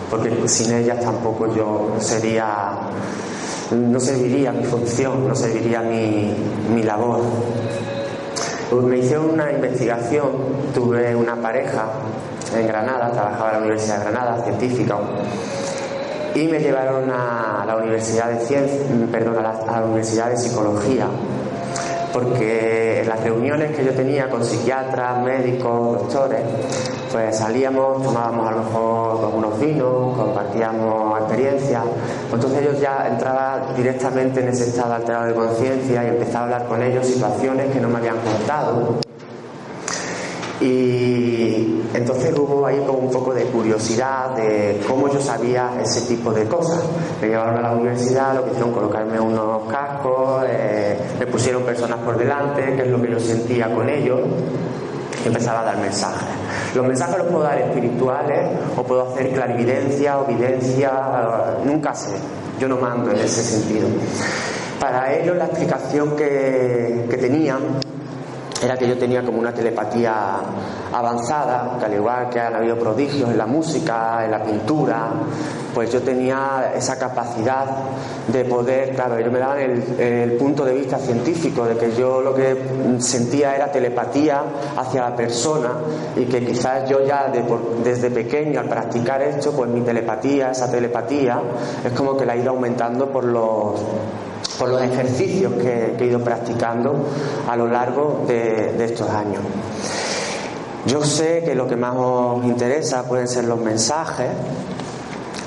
porque 0.08 0.30
sin 0.46 0.72
ellas 0.72 1.00
tampoco 1.00 1.52
yo 1.52 1.96
sería 1.98 2.78
no 3.72 4.00
serviría 4.00 4.52
mi 4.52 4.64
función, 4.64 5.28
no 5.28 5.34
serviría 5.34 5.82
mi, 5.82 6.34
mi 6.74 6.82
labor. 6.82 7.20
Me 8.82 8.98
hicieron 8.98 9.30
una 9.30 9.50
investigación, 9.50 10.28
tuve 10.74 11.14
una 11.14 11.36
pareja 11.36 11.86
en 12.56 12.66
Granada, 12.66 13.10
trabajaba 13.12 13.48
en 13.48 13.54
la 13.54 13.58
Universidad 13.60 13.98
de 13.98 14.10
Granada, 14.10 14.44
científica, 14.44 14.98
y 16.42 16.48
me 16.48 16.60
llevaron 16.60 17.10
a 17.10 17.64
la 17.66 17.76
Universidad 17.76 18.30
de 18.30 18.38
Ciencias, 18.40 18.82
perdón, 19.10 19.44
a 19.44 19.80
la 19.80 19.84
Universidad 19.84 20.30
de 20.30 20.36
Psicología. 20.36 21.06
Porque 22.12 23.00
en 23.00 23.08
las 23.08 23.22
reuniones 23.22 23.76
que 23.76 23.84
yo 23.84 23.92
tenía 23.92 24.30
con 24.30 24.44
psiquiatras, 24.44 25.22
médicos, 25.22 25.98
doctores, 25.98 26.40
pues 27.12 27.36
salíamos, 27.36 28.02
tomábamos 28.02 28.48
a 28.48 28.50
lo 28.52 28.58
mejor 28.58 29.32
unos 29.34 29.60
vinos, 29.60 30.16
compartíamos 30.16 31.18
experiencias, 31.20 31.82
entonces 32.32 32.62
ellos 32.62 32.80
ya 32.80 33.08
entraban 33.08 33.74
directamente 33.76 34.40
en 34.40 34.48
ese 34.48 34.64
estado 34.64 34.94
alterado 34.94 35.26
de 35.26 35.34
conciencia 35.34 36.04
y 36.04 36.08
empezaba 36.08 36.40
a 36.40 36.44
hablar 36.44 36.66
con 36.66 36.82
ellos 36.82 37.06
situaciones 37.06 37.72
que 37.72 37.80
no 37.80 37.88
me 37.88 37.98
habían 37.98 38.16
contado 38.18 39.07
y 40.60 41.82
entonces 41.94 42.36
hubo 42.36 42.66
ahí 42.66 42.82
como 42.84 42.98
un 42.98 43.10
poco 43.10 43.32
de 43.32 43.44
curiosidad 43.44 44.30
de 44.30 44.80
cómo 44.88 45.08
yo 45.08 45.20
sabía 45.20 45.70
ese 45.80 46.02
tipo 46.02 46.32
de 46.32 46.46
cosas. 46.46 46.82
Me 47.20 47.28
llevaron 47.28 47.56
a 47.58 47.62
la 47.62 47.72
universidad, 47.72 48.34
lo 48.34 48.44
que 48.44 48.50
hicieron 48.50 48.72
colocarme 48.72 49.20
unos 49.20 49.70
cascos, 49.70 50.44
eh, 50.48 50.98
me 51.18 51.26
pusieron 51.26 51.62
personas 51.62 51.98
por 52.00 52.18
delante, 52.18 52.74
que 52.74 52.82
es 52.82 52.88
lo 52.88 53.00
que 53.00 53.10
yo 53.10 53.20
sentía 53.20 53.72
con 53.72 53.88
ellos, 53.88 54.20
y 55.24 55.28
empezaba 55.28 55.60
a 55.60 55.64
dar 55.64 55.78
mensajes. 55.78 56.28
Los 56.74 56.86
mensajes 56.86 57.18
los 57.18 57.26
puedo 57.28 57.44
dar 57.44 57.58
espirituales 57.58 58.58
o 58.76 58.82
puedo 58.82 59.12
hacer 59.12 59.32
clarividencia 59.32 60.18
o 60.18 60.24
videncia, 60.24 60.90
nunca 61.64 61.94
sé, 61.94 62.16
yo 62.58 62.68
no 62.68 62.76
mando 62.78 63.12
en 63.12 63.18
ese 63.18 63.42
sentido. 63.42 63.86
Para 64.80 65.12
ellos 65.12 65.36
la 65.36 65.46
explicación 65.46 66.16
que, 66.16 67.06
que 67.10 67.16
tenían 67.16 67.58
era 68.62 68.76
que 68.76 68.88
yo 68.88 68.98
tenía 68.98 69.22
como 69.22 69.38
una 69.38 69.52
telepatía 69.52 70.36
avanzada, 70.92 71.76
que 71.78 71.84
al 71.84 71.94
igual 71.94 72.28
que 72.28 72.40
han 72.40 72.54
habido 72.54 72.76
prodigios 72.78 73.30
en 73.30 73.38
la 73.38 73.46
música, 73.46 74.24
en 74.24 74.30
la 74.30 74.42
pintura, 74.42 75.10
pues 75.74 75.92
yo 75.92 76.02
tenía 76.02 76.72
esa 76.74 76.98
capacidad 76.98 77.66
de 78.26 78.44
poder, 78.44 78.94
claro, 78.94 79.16
ellos 79.16 79.32
me 79.32 79.38
daban 79.38 79.58
el, 79.60 80.32
punto 80.32 80.64
de 80.64 80.74
vista 80.74 80.98
científico, 80.98 81.64
de 81.64 81.76
que 81.76 81.92
yo 81.94 82.20
lo 82.20 82.34
que 82.34 82.56
sentía 82.98 83.54
era 83.54 83.70
telepatía 83.70 84.42
hacia 84.76 85.02
la 85.02 85.16
persona 85.16 85.74
y 86.16 86.24
que 86.24 86.44
quizás 86.44 86.88
yo 86.88 87.04
ya 87.06 87.30
desde 87.84 88.10
pequeño 88.10 88.60
al 88.60 88.68
practicar 88.68 89.22
esto, 89.22 89.52
pues 89.52 89.70
mi 89.70 89.82
telepatía, 89.82 90.50
esa 90.50 90.70
telepatía, 90.70 91.40
es 91.84 91.92
como 91.92 92.16
que 92.16 92.26
la 92.26 92.34
he 92.34 92.40
ido 92.40 92.50
aumentando 92.50 93.10
por 93.10 93.24
los 93.24 93.80
por 94.58 94.68
los 94.68 94.82
ejercicios 94.82 95.52
que, 95.54 95.96
he 95.98 96.04
ido 96.04 96.20
practicando 96.20 97.06
a 97.48 97.56
lo 97.56 97.68
largo 97.68 98.24
de, 98.26 98.84
estos 98.84 99.08
años. 99.08 99.42
Yo 100.86 101.04
sé 101.04 101.42
que 101.44 101.54
lo 101.54 101.66
que 101.66 101.76
más 101.76 101.94
os 101.96 102.44
interesa 102.44 103.04
pueden 103.04 103.28
ser 103.28 103.44
los 103.44 103.60
mensajes, 103.60 104.28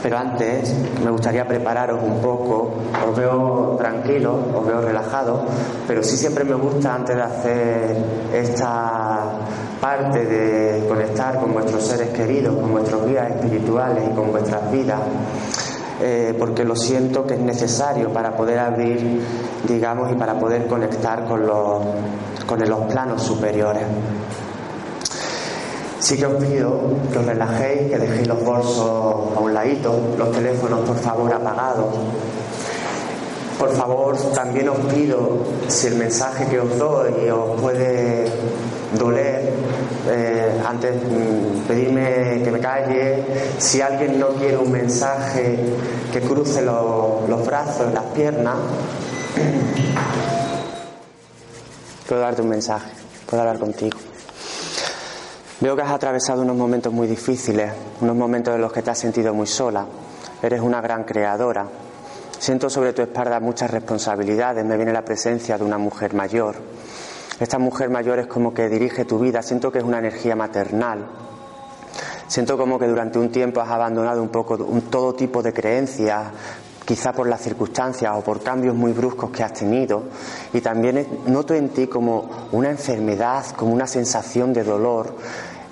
pero 0.02 0.18
antes 0.18 0.74
me 1.04 1.12
gustaría 1.12 1.48
prepararos 1.48 2.02
un 2.02 2.22
poco. 2.22 2.72
Os 3.10 3.18
veo 3.18 3.76
tranquilos, 3.78 4.36
os 4.54 4.66
veo 4.66 4.82
relajados, 4.82 5.42
pero 5.88 6.04
sí 6.04 6.18
siempre 6.18 6.44
me 6.44 6.56
gusta 6.56 6.96
antes 6.96 7.16
de 7.16 7.22
hacer 7.22 7.98
esta 8.34 9.32
parte 9.80 10.26
de 10.26 10.88
conectar 10.88 11.40
con 11.40 11.54
vuestros 11.54 11.84
seres 11.84 12.10
queridos, 12.10 12.56
con 12.56 12.72
vuestros 12.72 13.08
guías 13.08 13.32
espirituales 13.32 14.04
y 14.12 14.16
con 14.16 14.32
vuestras 14.32 14.72
vidas, 14.72 15.00
eh, 16.04 16.36
porque 16.38 16.66
lo 16.66 16.76
siento 16.76 17.28
que 17.28 17.36
es 17.36 17.40
necesario 17.40 18.12
para 18.12 18.36
poder 18.36 18.58
abrir, 18.58 19.22
digamos, 19.68 20.12
y 20.12 20.16
para 20.16 20.40
poder 20.40 20.66
conectar 20.66 21.26
con 21.26 21.46
los, 21.46 21.84
con 22.48 22.60
los 22.60 22.80
planos 22.92 23.22
superiores. 23.22 23.84
Sí 26.00 26.18
que 26.18 26.26
os 26.26 26.44
pido 26.44 26.80
que 27.12 27.20
os 27.20 27.26
relajéis, 27.26 27.92
que 27.92 28.00
dejéis 28.00 28.28
los 28.28 28.44
bolsos 28.44 29.38
a 29.38 29.40
un 29.40 29.54
ladito, 29.54 30.00
los 30.18 30.32
teléfonos 30.32 30.80
por 30.80 30.98
favor 30.98 31.32
apagados. 31.32 31.94
Por 33.60 33.72
favor, 33.74 34.18
también 34.34 34.70
os 34.70 34.80
pido, 34.92 35.38
si 35.68 35.86
el 35.86 35.96
mensaje 35.96 36.48
que 36.48 36.60
os 36.60 36.80
doy 36.80 37.30
os 37.30 37.62
puede 37.62 38.26
doler, 38.98 39.54
eh, 40.10 40.41
antes 40.72 40.96
mm, 40.96 41.68
pedirme 41.68 42.42
que 42.44 42.52
me 42.52 42.60
calle, 42.60 43.24
si 43.58 43.82
alguien 43.82 44.20
no 44.20 44.30
quiere 44.30 44.58
un 44.58 44.72
mensaje 44.72 45.60
que 46.12 46.22
cruce 46.22 46.62
los 46.62 47.46
brazos, 47.46 47.94
las 47.94 48.06
piernas, 48.06 48.56
puedo 52.08 52.22
darte 52.22 52.42
un 52.42 52.50
mensaje, 52.50 52.92
puedo 53.30 53.42
hablar 53.42 53.60
contigo. 53.60 53.98
Veo 55.60 55.76
que 55.76 55.82
has 55.82 55.92
atravesado 55.92 56.42
unos 56.42 56.56
momentos 56.56 56.92
muy 56.92 57.08
difíciles, 57.08 57.72
unos 58.00 58.16
momentos 58.16 58.56
en 58.56 58.62
los 58.62 58.72
que 58.72 58.82
te 58.82 58.92
has 58.92 58.98
sentido 58.98 59.34
muy 59.34 59.48
sola. 59.48 59.86
Eres 60.42 60.62
una 60.62 60.82
gran 60.82 61.04
creadora. 61.04 61.68
Siento 62.40 62.70
sobre 62.70 62.94
tu 62.94 63.04
espalda 63.04 63.40
muchas 63.40 63.70
responsabilidades. 63.70 64.66
Me 64.66 64.76
viene 64.76 64.92
la 64.92 65.06
presencia 65.06 65.60
de 65.60 65.64
una 65.64 65.78
mujer 65.78 66.16
mayor 66.16 66.56
esta 67.42 67.58
mujer 67.58 67.90
mayor 67.90 68.20
es 68.20 68.28
como 68.28 68.54
que 68.54 68.70
dirige 68.70 69.04
tu 69.04 69.18
vida, 69.18 69.42
siento 69.42 69.72
que 69.72 69.80
es 69.80 69.84
una 69.84 69.98
energía 69.98 70.36
maternal. 70.36 71.08
Siento 72.28 72.56
como 72.56 72.78
que 72.78 72.86
durante 72.88 73.18
un 73.18 73.32
tiempo 73.32 73.62
has 73.62 73.72
abandonado 73.72 74.22
un 74.22 74.30
poco 74.30 74.60
todo 74.92 75.16
tipo 75.16 75.42
de 75.42 75.52
creencias, 75.52 76.28
quizá 76.86 77.12
por 77.14 77.28
las 77.28 77.42
circunstancias 77.42 78.14
o 78.16 78.22
por 78.22 78.44
cambios 78.44 78.76
muy 78.76 78.94
bruscos 78.94 79.32
que 79.32 79.44
has 79.44 79.54
tenido. 79.54 80.04
Y 80.54 80.62
también 80.62 81.08
noto 81.26 81.56
en 81.56 81.70
ti 81.70 81.88
como 81.88 82.30
una 82.52 82.70
enfermedad, 82.70 83.44
como 83.56 83.74
una 83.74 83.88
sensación 83.88 84.54
de 84.54 84.64
dolor 84.64 85.16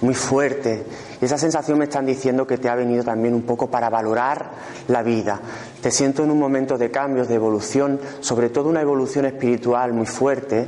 muy 0.01 0.15
fuerte. 0.15 0.87
Y 1.21 1.25
esa 1.25 1.37
sensación 1.37 1.77
me 1.77 1.85
están 1.85 2.07
diciendo 2.07 2.47
que 2.47 2.57
te 2.57 2.67
ha 2.67 2.73
venido 2.73 3.03
también 3.03 3.35
un 3.35 3.43
poco 3.43 3.67
para 3.67 3.91
valorar 3.91 4.53
la 4.87 5.03
vida. 5.03 5.39
Te 5.83 5.91
siento 5.91 6.23
en 6.23 6.31
un 6.31 6.39
momento 6.39 6.79
de 6.79 6.89
cambios, 6.89 7.27
de 7.27 7.35
evolución, 7.35 7.99
sobre 8.21 8.49
todo 8.49 8.69
una 8.69 8.81
evolución 8.81 9.25
espiritual 9.25 9.93
muy 9.93 10.07
fuerte 10.07 10.67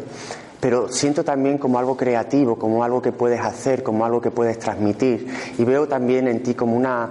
pero 0.61 0.87
siento 0.89 1.23
también 1.23 1.57
como 1.57 1.79
algo 1.79 1.97
creativo, 1.97 2.55
como 2.55 2.83
algo 2.83 3.01
que 3.01 3.11
puedes 3.11 3.41
hacer, 3.41 3.81
como 3.81 4.05
algo 4.05 4.21
que 4.21 4.29
puedes 4.29 4.59
transmitir. 4.59 5.27
Y 5.57 5.65
veo 5.65 5.87
también 5.87 6.27
en 6.27 6.43
ti 6.43 6.53
como 6.53 6.77
una 6.77 7.09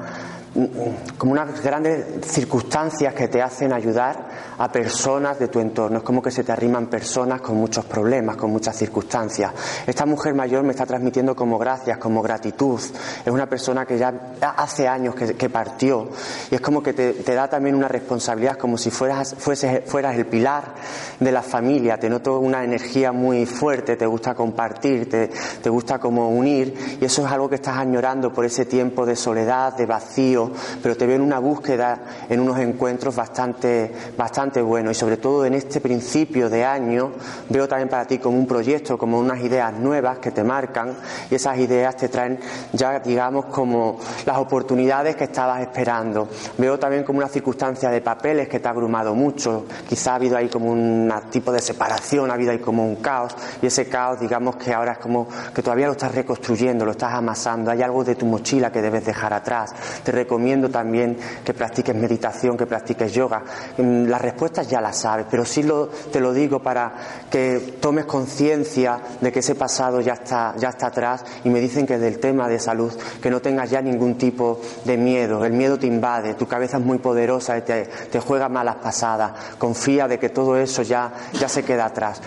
como 1.16 1.32
unas 1.32 1.62
grandes 1.62 2.26
circunstancias 2.26 3.14
que 3.14 3.28
te 3.28 3.40
hacen 3.40 3.72
ayudar 3.72 4.28
a 4.58 4.70
personas 4.70 5.38
de 5.38 5.48
tu 5.48 5.60
entorno. 5.60 5.98
Es 5.98 6.04
como 6.04 6.20
que 6.20 6.30
se 6.30 6.42
te 6.42 6.52
arriman 6.52 6.88
personas 6.88 7.40
con 7.40 7.56
muchos 7.56 7.84
problemas, 7.84 8.36
con 8.36 8.50
muchas 8.50 8.76
circunstancias. 8.76 9.52
Esta 9.86 10.06
mujer 10.06 10.34
mayor 10.34 10.64
me 10.64 10.72
está 10.72 10.86
transmitiendo 10.86 11.36
como 11.36 11.58
gracias, 11.58 11.98
como 11.98 12.20
gratitud. 12.20 12.80
Es 13.24 13.32
una 13.32 13.48
persona 13.48 13.86
que 13.86 13.96
ya 13.96 14.12
hace 14.56 14.88
años 14.88 15.14
que, 15.14 15.50
partió 15.50 16.08
y 16.50 16.54
es 16.54 16.60
como 16.60 16.82
que 16.82 16.92
te, 16.92 17.34
da 17.34 17.48
también 17.48 17.74
una 17.74 17.88
responsabilidad, 17.88 18.56
como 18.56 18.78
si 18.78 18.90
fueras, 18.90 19.34
fueras 19.38 20.16
el 20.16 20.26
pilar 20.26 20.74
de 21.18 21.32
la 21.32 21.42
familia. 21.42 21.98
Te 21.98 22.08
noto 22.08 22.38
una 22.38 22.62
energía 22.64 23.12
muy 23.12 23.46
fuerte, 23.46 23.96
te 23.96 24.06
gusta 24.06 24.34
compartir, 24.34 25.08
te, 25.08 25.28
te 25.28 25.70
gusta 25.70 25.98
como 25.98 26.28
unir 26.30 26.98
y 27.00 27.04
eso 27.04 27.24
es 27.24 27.32
algo 27.32 27.48
que 27.48 27.56
estás 27.56 27.76
añorando 27.76 28.32
por 28.32 28.44
ese 28.44 28.64
tiempo 28.64 29.06
de 29.06 29.16
soledad, 29.16 29.76
de 29.76 29.86
vacío, 29.86 30.39
pero 30.83 30.96
te 30.96 31.07
veo 31.07 31.16
en 31.16 31.22
una 31.22 31.38
búsqueda, 31.38 31.98
en 32.29 32.40
unos 32.40 32.59
encuentros 32.59 33.14
bastante, 33.16 33.92
bastante 34.16 34.62
buenos. 34.62 34.96
Y 34.96 35.00
sobre 35.00 35.16
todo 35.16 35.44
en 35.44 35.55
este 35.55 35.81
principio 35.81 36.48
de 36.48 36.64
año 36.64 37.12
veo 37.48 37.66
también 37.66 37.88
para 37.88 38.07
ti 38.07 38.18
como 38.18 38.38
un 38.38 38.46
proyecto, 38.46 38.96
como 38.96 39.18
unas 39.18 39.40
ideas 39.40 39.72
nuevas 39.74 40.18
que 40.18 40.31
te 40.31 40.44
marcan. 40.44 40.94
Y 41.31 41.35
esas 41.35 41.59
ideas 41.59 41.96
te 41.96 42.09
traen 42.09 42.38
ya 42.72 43.00
digamos 43.00 43.46
como 43.46 43.98
las 44.26 44.38
oportunidades 44.38 45.16
que 45.16 45.24
estabas 45.24 45.61
esperando. 45.61 46.29
Veo 46.59 46.79
también 46.79 47.05
como 47.05 47.18
una 47.18 47.29
circunstancia 47.29 47.90
de 47.90 48.00
papeles 48.00 48.48
que 48.48 48.61
te 48.61 48.68
ha 48.68 48.70
abrumado 48.70 49.14
mucho, 49.14 49.66
quizá 49.88 50.12
ha 50.12 50.14
habido 50.16 50.37
ahí 50.37 50.48
como 50.48 50.70
un 50.70 51.12
tipo 51.31 51.53
de 51.53 51.61
separación, 51.61 52.31
ha 52.31 52.35
habido 52.35 52.53
ahí 52.53 52.59
como 52.59 52.87
un 52.87 52.96
caos. 52.96 53.35
Y 53.62 53.66
ese 53.66 53.88
caos 53.88 54.20
digamos 54.20 54.57
que 54.57 54.72
ahora 54.72 54.92
es 54.92 54.98
como 54.98 55.29
que 55.55 55.62
todavía 55.62 55.87
lo 55.87 55.92
estás 55.92 56.14
reconstruyendo, 56.14 56.85
lo 56.85 56.92
estás 56.92 57.14
amasando, 57.14 57.70
hay 57.70 57.83
algo 57.83 58.05
de 58.05 58.14
tu 58.14 58.26
mochila 58.26 58.70
que 58.70 58.83
debes 58.83 59.05
dejar 59.05 59.33
atrás. 59.33 59.72
Te 60.05 60.12
recomiendo 60.30 60.68
también 60.68 61.16
que 61.44 61.52
practiques 61.52 61.92
meditación, 61.92 62.56
que 62.56 62.64
practiques 62.64 63.12
yoga. 63.12 63.42
Mm, 63.78 64.04
las 64.04 64.22
respuestas 64.22 64.68
ya 64.68 64.80
las 64.80 64.96
sabes, 64.96 65.26
pero 65.28 65.44
sí 65.44 65.66
te 66.12 66.20
lo 66.20 66.32
digo 66.32 66.62
para 66.62 66.94
que 67.28 67.78
tomes 67.80 68.04
conciencia 68.04 69.00
de 69.20 69.32
que 69.32 69.40
ese 69.40 69.56
pasado 69.56 70.00
ya 70.00 70.12
está, 70.12 70.54
ya 70.56 70.68
está 70.68 70.86
atrás 70.86 71.24
y 71.42 71.48
me 71.50 71.58
dicen 71.58 71.84
que 71.84 71.98
del 71.98 72.20
tema 72.20 72.48
de 72.48 72.60
salud, 72.60 72.92
que 73.20 73.28
no 73.28 73.40
tengas 73.40 73.70
ya 73.70 73.82
ningún 73.82 74.16
tipo 74.18 74.60
de 74.84 74.96
miedo. 74.96 75.44
El 75.44 75.52
miedo 75.52 75.76
te 75.76 75.88
invade, 75.88 76.34
tu 76.34 76.46
cabeza 76.46 76.76
es 76.76 76.84
muy 76.84 76.98
poderosa 76.98 77.58
y 77.58 77.62
te, 77.62 77.86
te 77.86 78.20
juega 78.20 78.48
malas 78.48 78.76
pasadas. 78.76 79.32
Confía 79.58 80.06
de 80.06 80.20
que 80.20 80.28
todo 80.28 80.56
eso 80.56 80.82
ya, 80.82 81.12
ya 81.32 81.48
se 81.48 81.64
queda 81.64 81.86
atrás. 81.86 82.20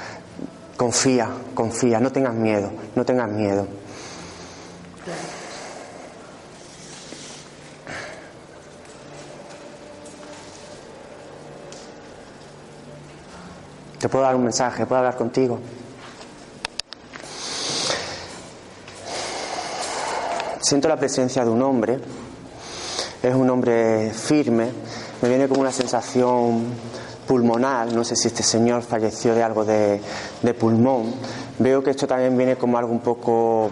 Confía, 0.75 1.29
confía, 1.55 2.01
no 2.01 2.11
tengas 2.11 2.33
miedo, 2.33 2.69
no 2.95 3.05
tengas 3.05 3.29
miedo. 3.29 3.65
Te 14.03 14.09
puedo 14.09 14.25
dar 14.25 14.35
un 14.35 14.43
mensaje, 14.43 14.85
puedo 14.85 14.99
hablar 14.99 15.15
contigo. 15.15 15.59
Siento 20.59 20.89
la 20.89 20.97
presencia 20.97 21.45
de 21.45 21.49
un 21.49 21.61
hombre, 21.61 21.99
es 23.21 23.33
un 23.33 23.49
hombre 23.49 24.11
firme, 24.11 24.67
me 25.21 25.29
viene 25.29 25.47
como 25.47 25.61
una 25.61 25.71
sensación 25.71 26.65
pulmonar, 27.25 27.93
no 27.93 28.03
sé 28.03 28.17
si 28.17 28.27
este 28.27 28.43
señor 28.43 28.81
falleció 28.81 29.33
de 29.35 29.41
algo 29.41 29.63
de, 29.63 30.01
de 30.41 30.53
pulmón, 30.53 31.13
veo 31.59 31.81
que 31.81 31.91
esto 31.91 32.05
también 32.05 32.35
viene 32.35 32.57
como 32.57 32.77
algo 32.77 32.91
un 32.91 32.99
poco 32.99 33.71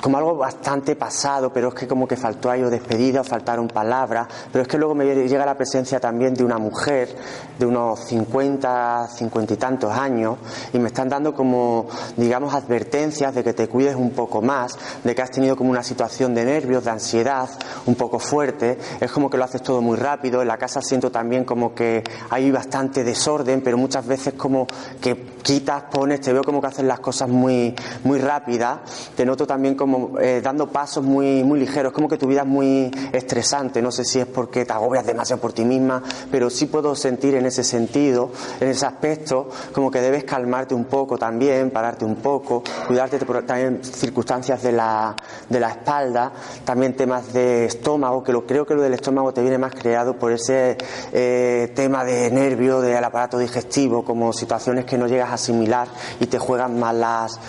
como 0.00 0.18
algo 0.18 0.36
bastante 0.36 0.96
pasado, 0.96 1.52
pero 1.52 1.68
es 1.68 1.74
que 1.74 1.88
como 1.88 2.06
que 2.06 2.16
faltó 2.16 2.50
ahí 2.50 2.62
o 2.62 2.70
despedida, 2.70 3.20
o 3.20 3.24
faltaron 3.24 3.68
palabras, 3.68 4.28
pero 4.52 4.62
es 4.62 4.68
que 4.68 4.78
luego 4.78 4.94
me 4.94 5.04
llega 5.04 5.44
la 5.44 5.56
presencia 5.56 5.98
también 5.98 6.34
de 6.34 6.44
una 6.44 6.58
mujer 6.58 7.14
de 7.58 7.66
unos 7.66 8.00
50, 8.00 9.08
50 9.08 9.54
y 9.54 9.56
tantos 9.56 9.92
años 9.92 10.38
y 10.72 10.78
me 10.78 10.88
están 10.88 11.08
dando 11.08 11.34
como, 11.34 11.86
digamos, 12.16 12.54
advertencias 12.54 13.34
de 13.34 13.42
que 13.42 13.52
te 13.52 13.68
cuides 13.68 13.96
un 13.96 14.10
poco 14.10 14.40
más, 14.40 14.78
de 15.02 15.14
que 15.14 15.22
has 15.22 15.30
tenido 15.30 15.56
como 15.56 15.70
una 15.70 15.82
situación 15.82 16.34
de 16.34 16.44
nervios, 16.44 16.84
de 16.84 16.90
ansiedad 16.90 17.48
un 17.86 17.96
poco 17.96 18.18
fuerte, 18.18 18.78
es 19.00 19.10
como 19.10 19.28
que 19.28 19.36
lo 19.36 19.44
haces 19.44 19.62
todo 19.62 19.80
muy 19.80 19.96
rápido, 19.96 20.42
en 20.42 20.48
la 20.48 20.58
casa 20.58 20.80
siento 20.80 21.10
también 21.10 21.44
como 21.44 21.74
que 21.74 22.04
hay 22.30 22.50
bastante 22.50 23.02
desorden, 23.02 23.62
pero 23.62 23.76
muchas 23.76 24.06
veces 24.06 24.34
como 24.34 24.66
que 25.00 25.38
quitas, 25.42 25.84
pones, 25.90 26.20
te 26.20 26.32
veo 26.32 26.44
como 26.44 26.60
que 26.60 26.68
haces 26.68 26.84
las 26.84 27.00
cosas 27.00 27.28
muy, 27.28 27.74
muy 28.04 28.20
rápidas, 28.20 28.78
te 29.16 29.24
noto 29.24 29.46
también 29.46 29.74
como 29.74 29.87
como 29.90 30.18
eh, 30.18 30.42
dando 30.42 30.68
pasos 30.68 31.02
muy, 31.02 31.42
muy 31.42 31.58
ligeros, 31.58 31.92
como 31.92 32.08
que 32.08 32.18
tu 32.18 32.26
vida 32.26 32.42
es 32.42 32.46
muy 32.46 32.90
estresante, 33.10 33.80
no 33.80 33.90
sé 33.90 34.04
si 34.04 34.20
es 34.20 34.26
porque 34.26 34.66
te 34.66 34.72
agobias 34.72 35.06
demasiado 35.06 35.40
por 35.40 35.54
ti 35.54 35.64
misma, 35.64 36.02
pero 36.30 36.50
sí 36.50 36.66
puedo 36.66 36.94
sentir 36.94 37.34
en 37.34 37.46
ese 37.46 37.64
sentido, 37.64 38.30
en 38.60 38.68
ese 38.68 38.84
aspecto, 38.84 39.48
como 39.72 39.90
que 39.90 40.02
debes 40.02 40.24
calmarte 40.24 40.74
un 40.74 40.84
poco 40.84 41.16
también, 41.16 41.70
pararte 41.70 42.04
un 42.04 42.16
poco, 42.16 42.62
cuidarte 42.86 43.18
también 43.18 43.82
circunstancias 43.82 44.62
de 44.62 44.72
la, 44.72 45.16
de 45.48 45.58
la 45.58 45.70
espalda, 45.70 46.32
también 46.66 46.94
temas 46.94 47.32
de 47.32 47.64
estómago, 47.64 48.22
que 48.22 48.32
lo, 48.32 48.46
creo 48.46 48.66
que 48.66 48.74
lo 48.74 48.82
del 48.82 48.92
estómago 48.92 49.32
te 49.32 49.40
viene 49.40 49.56
más 49.56 49.74
creado 49.74 50.18
por 50.18 50.32
ese 50.32 50.76
eh, 51.12 51.72
tema 51.74 52.04
de 52.04 52.30
nervio, 52.30 52.82
del 52.82 53.02
aparato 53.02 53.38
digestivo, 53.38 54.04
como 54.04 54.34
situaciones 54.34 54.84
que 54.84 54.98
no 54.98 55.06
llegas 55.06 55.30
a 55.30 55.34
asimilar 55.34 55.88
y 56.20 56.26
te 56.26 56.38
juegan 56.38 56.78
malas, 56.78 57.40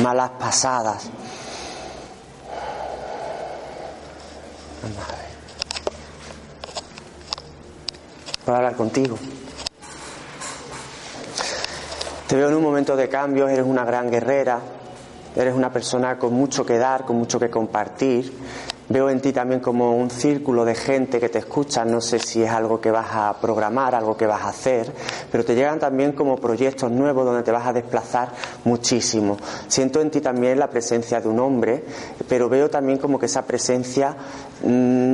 malas 0.00 0.30
pasadas. 0.38 1.10
Para 8.44 8.58
hablar 8.58 8.76
contigo. 8.76 9.18
Te 12.26 12.36
veo 12.36 12.48
en 12.48 12.56
un 12.56 12.62
momento 12.62 12.94
de 12.94 13.08
cambio, 13.08 13.48
eres 13.48 13.64
una 13.64 13.84
gran 13.84 14.10
guerrera, 14.10 14.60
eres 15.34 15.54
una 15.54 15.72
persona 15.72 16.18
con 16.18 16.34
mucho 16.34 16.64
que 16.64 16.76
dar, 16.76 17.04
con 17.04 17.16
mucho 17.16 17.40
que 17.40 17.48
compartir. 17.48 18.32
Veo 18.90 19.10
en 19.10 19.20
ti 19.20 19.34
también 19.34 19.60
como 19.60 19.94
un 19.94 20.10
círculo 20.10 20.64
de 20.64 20.74
gente 20.74 21.20
que 21.20 21.28
te 21.28 21.38
escucha, 21.38 21.84
no 21.84 22.00
sé 22.00 22.18
si 22.18 22.42
es 22.42 22.50
algo 22.50 22.80
que 22.80 22.90
vas 22.90 23.08
a 23.12 23.34
programar, 23.38 23.94
algo 23.94 24.16
que 24.16 24.26
vas 24.26 24.42
a 24.42 24.48
hacer, 24.48 24.90
pero 25.30 25.44
te 25.44 25.54
llegan 25.54 25.78
también 25.78 26.12
como 26.12 26.36
proyectos 26.36 26.90
nuevos 26.90 27.26
donde 27.26 27.42
te 27.42 27.50
vas 27.50 27.66
a 27.66 27.74
desplazar 27.74 28.30
muchísimo. 28.64 29.36
Siento 29.68 30.00
en 30.00 30.10
ti 30.10 30.22
también 30.22 30.58
la 30.58 30.70
presencia 30.70 31.20
de 31.20 31.28
un 31.28 31.38
hombre, 31.38 31.84
pero 32.30 32.48
veo 32.48 32.70
también 32.70 32.96
como 32.96 33.18
que 33.18 33.26
esa 33.26 33.42
presencia 33.42 34.16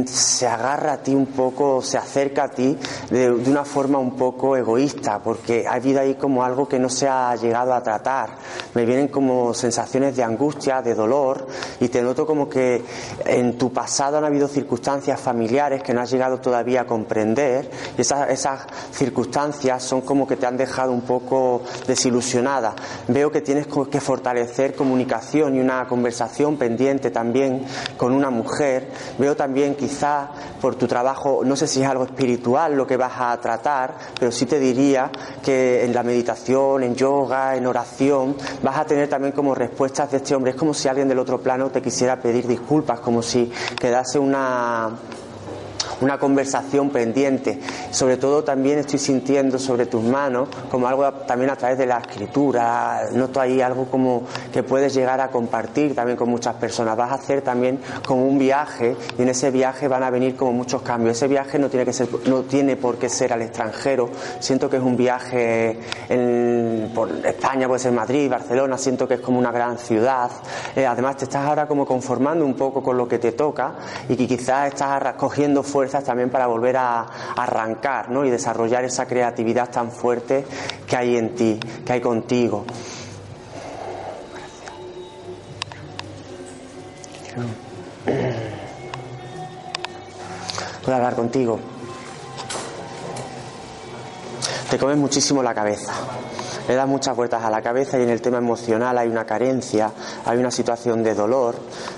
se 0.07 0.47
agarra 0.47 0.95
a 0.95 0.97
ti 0.99 1.15
un 1.15 1.27
poco, 1.27 1.83
se 1.83 1.99
acerca 1.99 2.45
a 2.45 2.49
ti 2.49 2.77
de, 3.11 3.31
una 3.31 3.65
forma 3.65 3.99
un 3.99 4.17
poco 4.17 4.57
egoísta, 4.57 5.21
porque 5.23 5.67
ha 5.67 5.75
habido 5.75 6.01
ahí 6.01 6.15
como 6.15 6.43
algo 6.43 6.67
que 6.67 6.79
no 6.79 6.89
se 6.89 7.09
ha 7.09 7.35
llegado 7.37 7.75
a 7.75 7.83
tratar. 7.83 8.31
Me 8.75 8.85
vienen 8.85 9.09
como 9.09 9.53
sensaciones 9.53 10.17
de 10.17 10.23
angustia, 10.23 10.83
de 10.83 10.95
dolor, 10.95 11.47
y 11.81 11.89
te 11.89 12.03
noto 12.03 12.27
como 12.27 12.49
que 12.49 12.83
en 13.27 13.59
tu 13.59 13.73
pasado 13.73 14.19
han 14.19 14.25
habido 14.25 14.49
circunstancias 14.49 15.21
familiares 15.21 15.83
que 15.83 15.93
no 15.93 16.01
has 16.01 16.11
llegado 16.11 16.39
todavía 16.39 16.83
a 16.83 16.87
comprender, 16.87 17.71
y 17.97 18.01
esas, 18.01 18.31
esas 18.31 18.63
circunstancias 18.93 19.83
son 19.83 20.01
como 20.01 20.27
que 20.27 20.37
te 20.37 20.47
han 20.47 20.57
dejado 20.57 20.93
un 20.93 21.03
poco 21.03 21.63
desilusionada. 21.87 22.75
Veo 23.09 23.31
que 23.31 23.43
tienes 23.43 23.67
que 23.67 24.01
fortalecer 24.01 24.75
comunicación 24.75 25.57
y 25.57 25.61
una 25.61 25.87
conversación 25.87 26.57
pendiente 26.57 27.11
también 27.11 27.65
con 27.97 28.13
una 28.13 28.31
mujer. 28.31 28.91
Veo 29.19 29.34
también 29.37 29.75
quizá 29.75 30.29
por 30.61 30.75
tu 30.77 30.87
trabajo, 30.87 31.42
no 31.44 31.57
sé 31.57 31.66
si 31.66 31.83
es 31.83 31.88
algo 31.88 32.05
espiritual 32.05 32.75
lo 32.75 32.87
que 32.87 32.97
vas 32.97 33.14
a 33.18 33.37
tratar, 33.40 33.94
pero 34.18 34.33
sí 34.33 34.47
te 34.47 34.59
diría 34.59 35.11
que 35.42 35.85
en 35.85 35.92
la 35.92 36.03
meditación, 36.03 36.83
en 36.83 36.94
yoga, 36.94 37.57
en 37.57 37.66
oración, 37.66 38.37
vas 38.62 38.79
a 38.79 38.85
tener 38.85 39.09
también 39.09 39.33
como 39.33 39.55
respuestas 39.55 40.11
de 40.11 40.18
este 40.18 40.35
hombre. 40.35 40.53
Es 40.53 40.57
como 40.57 40.75
si 40.75 40.88
alguien 40.88 41.09
del 41.09 41.18
otro 41.18 41.40
plano 41.40 41.70
te 41.70 41.83
quisiera 41.83 42.16
pedir 42.20 42.47
disculpas, 42.47 43.01
como 43.01 43.23
si 43.23 43.51
quedase 43.79 44.18
una 44.18 44.90
una 46.01 46.19
conversación 46.19 46.91
pendiente. 46.91 47.61
Sobre 47.91 48.17
todo 48.17 48.45
también 48.45 48.79
estoy 48.79 48.99
sintiendo 48.99 49.59
sobre 49.59 49.87
tus 49.87 50.03
manos 50.03 50.49
como 50.71 50.89
algo 50.89 51.11
también 51.13 51.51
a 51.51 51.57
través 51.57 51.79
de 51.79 51.87
la 51.87 51.99
escritura, 51.99 53.03
noto 53.13 53.41
ahí 53.41 53.61
algo 53.61 53.87
como 53.87 54.25
que 54.53 54.63
puedes 54.63 54.95
llegar 54.95 55.21
a 55.21 55.29
compartir 55.29 55.95
también 55.95 56.17
con 56.17 56.29
muchas 56.29 56.55
personas. 56.57 56.97
Vas 56.97 57.13
a 57.13 57.15
hacer 57.15 57.43
también 57.43 57.81
como 58.07 58.27
un 58.27 58.39
viaje 58.39 58.97
y 59.19 59.23
en 59.23 59.29
ese 59.29 59.51
viaje 59.51 59.89
van 59.89 60.03
a 60.03 60.11
venir 60.11 60.37
como 60.37 60.53
muchos 60.53 60.83
cambios. 60.83 61.17
Ese 61.17 61.29
viaje 61.29 61.59
no 61.59 61.69
tiene 61.69 61.85
que 61.85 61.93
ser, 61.93 62.09
no 62.27 62.43
tiene 62.43 62.77
por 62.77 62.97
qué 62.97 63.09
ser 63.09 63.33
al 63.33 63.43
extranjero. 63.43 64.11
Siento 64.41 64.69
que 64.69 64.77
es 64.77 64.83
un 64.83 64.97
viaje 64.97 65.79
en, 66.09 66.91
por 66.95 67.11
España, 67.25 67.69
puede 67.69 67.81
ser 67.81 67.93
Madrid, 67.93 68.31
Barcelona, 68.31 68.79
siento 68.79 69.07
que 69.07 69.15
es 69.15 69.21
como 69.21 69.39
una 69.39 69.53
gran 69.53 69.79
ciudad. 69.79 70.31
Eh, 70.75 70.87
además 70.87 71.17
te 71.17 71.25
estás 71.25 71.47
ahora 71.47 71.67
como 71.67 71.87
conformando 71.87 72.45
un 72.45 72.55
poco 72.55 72.83
con 72.83 72.97
lo 72.97 73.07
que 73.09 73.19
te 73.19 73.33
toca 73.33 73.75
y 74.09 74.17
que 74.17 74.27
quizás 74.27 74.69
estás 74.69 75.15
cogiendo 75.17 75.63
fuerza 75.63 75.84
también 75.90 76.31
para 76.31 76.47
volver 76.47 76.77
a, 76.77 77.07
arrancar 77.37 78.11
¿no? 78.11 78.25
y 78.25 78.31
desarrollar 78.31 78.85
esa 78.85 79.07
creatividad 79.07 79.70
tan 79.70 79.90
fuerte 79.90 80.44
que 80.87 80.97
hay 80.97 81.16
en 81.16 81.35
ti, 81.35 81.61
que 81.85 81.92
hay 81.92 82.01
contigo. 82.01 82.64
¿Puedo 90.85 90.97
hablar 90.97 91.14
contigo? 91.14 91.59
Te 94.70 94.79
comes 94.79 94.97
muchísimo 94.97 95.42
la 95.42 95.55
cabeza 95.55 95.92
le 96.66 96.75
das 96.75 96.88
muchas 96.88 97.14
vueltas 97.14 97.42
a 97.42 97.51
la 97.51 97.61
cabeza 97.61 97.99
y 97.99 98.03
en 98.03 98.11
el 98.11 98.23
tema 98.23 98.38
emocional 98.38 98.97
hay 98.97 99.09
una 99.09 99.27
carencia, 99.27 99.92
hay 100.25 100.38
una 100.38 100.51
situación 100.51 101.03
de 101.03 101.14
dolor. 101.14 101.57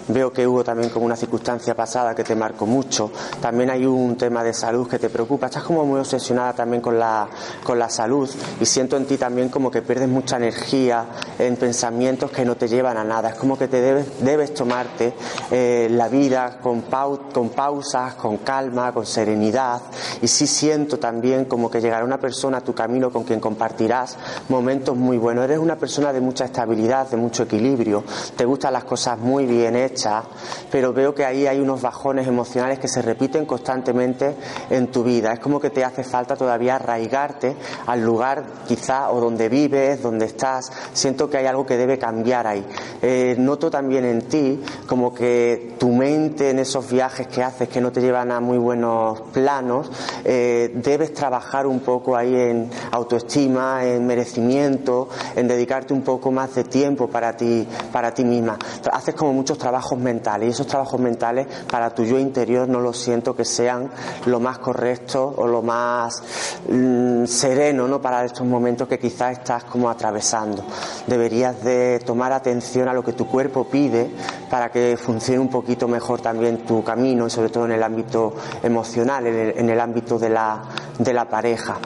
Veo 0.09 0.33
que 0.33 0.47
hubo 0.47 0.63
también 0.63 0.91
como 0.91 1.05
una 1.07 1.17
circunstancia 1.17 1.75
pasada 1.75 2.15
que 2.15 2.23
te 2.23 2.37
marcó 2.37 2.67
mucho. 2.67 3.11
También 3.41 3.71
hay 3.71 3.85
un 3.85 4.17
tema 4.17 4.45
de 4.45 4.53
salud 4.53 4.89
que 4.89 4.99
te 4.99 5.11
preocupa. 5.11 5.47
Estás 5.47 5.65
como 5.65 5.85
muy 5.85 5.99
obsesionada 5.99 6.53
también 6.53 6.81
con 6.81 6.99
la, 6.99 7.29
con 7.65 7.79
la 7.79 7.89
salud 7.89 8.31
y 8.61 8.67
siento 8.67 8.97
en 8.97 9.07
ti 9.07 9.17
también 9.17 9.49
como 9.49 9.71
que 9.71 9.83
pierdes 9.83 10.09
mucha 10.09 10.37
energía 10.37 11.07
en 11.39 11.57
pensamientos 11.57 12.31
que 12.31 12.45
no 12.45 12.57
te 12.57 12.69
llevan 12.69 12.97
a 12.97 13.05
nada. 13.05 13.31
Es 13.31 13.35
como 13.35 13.59
que 13.59 13.69
te 13.69 13.81
debes, 13.81 14.07
debes 14.21 14.55
tomarte 14.55 15.15
eh, 15.51 15.89
la 15.91 16.09
vida 16.09 16.59
con, 16.63 16.83
con 16.83 17.51
pausas, 17.51 18.15
con 18.15 18.39
calma, 18.39 18.93
con 18.93 19.07
serenidad. 19.07 19.83
Y 20.23 20.29
sí 20.29 20.47
siento 20.47 20.99
también 20.99 21.47
como 21.47 21.71
que 21.71 21.81
llegará 21.81 22.05
una 22.05 22.19
persona 22.19 22.59
a 22.59 22.61
tu 22.61 22.75
camino 22.75 23.11
con 23.11 23.25
quien 23.25 23.41
compartirás 23.41 24.17
momentos 24.49 24.97
muy 24.97 25.19
buenos. 25.19 25.45
Eres 25.45 25.59
una 25.59 25.77
persona 25.77 26.13
de 26.13 26.21
mucha 26.21 26.45
estabilidad, 26.45 27.09
de 27.11 27.17
mucho 27.17 27.43
equilibrio, 27.43 28.05
te 28.37 28.45
gustan 28.45 28.73
las 28.73 28.85
cosas 28.85 29.19
muy 29.19 29.47
bien 29.47 29.75
hechas, 29.75 29.96
pero 30.71 30.93
veo 30.93 31.15
que 31.15 31.25
ahí 31.25 31.47
hay 31.47 31.61
unos 31.61 31.81
bajones 31.81 32.27
emocionales 32.27 32.79
que 32.79 32.89
se 32.89 33.03
repiten 33.03 33.47
constantemente 33.47 34.35
en 34.71 34.89
tu 34.89 35.03
vida. 35.03 35.33
Es 35.33 35.41
como 35.41 35.61
que 35.61 35.71
te 35.71 35.85
hace 35.85 36.05
falta 36.05 36.37
todavía 36.37 36.77
arraigarte 36.77 37.57
al 37.87 38.03
lugar 38.03 38.45
quizá 38.67 39.11
o 39.11 39.21
donde 39.21 39.49
vives, 39.49 40.03
donde 40.03 40.27
estás. 40.27 40.71
Siento 40.93 41.31
que 41.31 41.39
hay 41.39 41.47
algo 41.47 41.65
que 41.65 41.77
debe 41.77 41.99
cambiar 41.99 42.47
ahí. 42.47 42.65
Eh, 43.03 43.37
noto 43.39 43.71
también 43.71 44.05
en 44.05 44.23
ti 44.23 44.63
como 44.87 45.15
que 45.15 45.75
tu 45.79 45.91
mente 45.91 46.51
en 46.51 46.59
esos 46.59 46.91
viajes 46.91 47.27
que 47.29 47.43
haces 47.43 47.69
que 47.69 47.81
no 47.81 47.93
te 47.93 48.01
llevan 48.01 48.31
a 48.33 48.41
muy 48.41 48.59
buenos 48.59 49.21
planos, 49.33 49.91
eh, 50.25 50.71
debes 50.75 51.13
trabajar 51.13 51.67
un 51.67 51.81
poco 51.81 52.17
ahí 52.17 52.35
en 52.35 52.71
autoestima, 52.93 53.85
en 53.85 54.07
merecimiento 54.07 55.09
en 55.35 55.49
dedicarte 55.49 55.93
un 55.93 56.03
poco 56.03 56.31
más 56.31 56.55
de 56.55 56.65
tiempo 56.65 57.09
para 57.09 57.37
ti, 57.37 57.67
para 57.93 58.13
ti 58.13 58.25
misma. 58.25 58.59
Haces 58.93 59.15
como 59.15 59.33
muchos 59.33 59.59
trabajos 59.59 59.86
mentales 59.95 60.49
y 60.49 60.51
esos 60.51 60.67
trabajos 60.67 60.99
mentales 60.99 61.47
para 61.71 61.95
tu 61.95 62.05
yo 62.05 62.19
interior 62.19 62.69
no 62.69 62.81
lo 62.81 62.93
siento 62.93 63.37
que 63.37 63.45
sean 63.45 63.91
lo 64.27 64.41
más 64.41 64.59
correcto 64.59 65.35
o 65.37 65.47
lo 65.47 65.63
más 65.63 66.23
mm, 66.69 67.25
sereno 67.27 67.87
¿no? 67.87 68.01
para 68.01 68.25
estos 68.25 68.47
momentos 68.47 68.89
que 68.89 68.99
quizás 68.99 69.39
estás 69.39 69.65
como 69.65 69.89
atravesando. 69.89 70.65
Deberías 71.07 71.63
de 71.63 72.01
tomar 72.05 72.33
atención 72.33 72.89
a 72.89 72.93
lo 72.93 73.05
que 73.05 73.13
tu 73.13 73.27
cuerpo 73.27 73.65
pide 73.65 74.11
para 74.51 74.71
que 74.71 74.97
funcione 74.97 75.39
un 75.39 75.51
poquito 75.51 75.87
mejor 75.87 76.21
también 76.21 76.59
tu 76.59 76.83
camino 76.83 77.27
y 77.27 77.31
sobre 77.31 77.51
todo 77.51 77.67
en 77.67 77.73
el 77.73 77.83
ámbito 77.83 78.35
emocional, 78.63 79.27
en 79.27 79.71
el, 79.71 79.81
ámbito 79.81 80.19
de 80.19 80.31
la, 80.31 80.63
de 80.99 81.13
la 81.13 81.29
pareja 81.29 81.79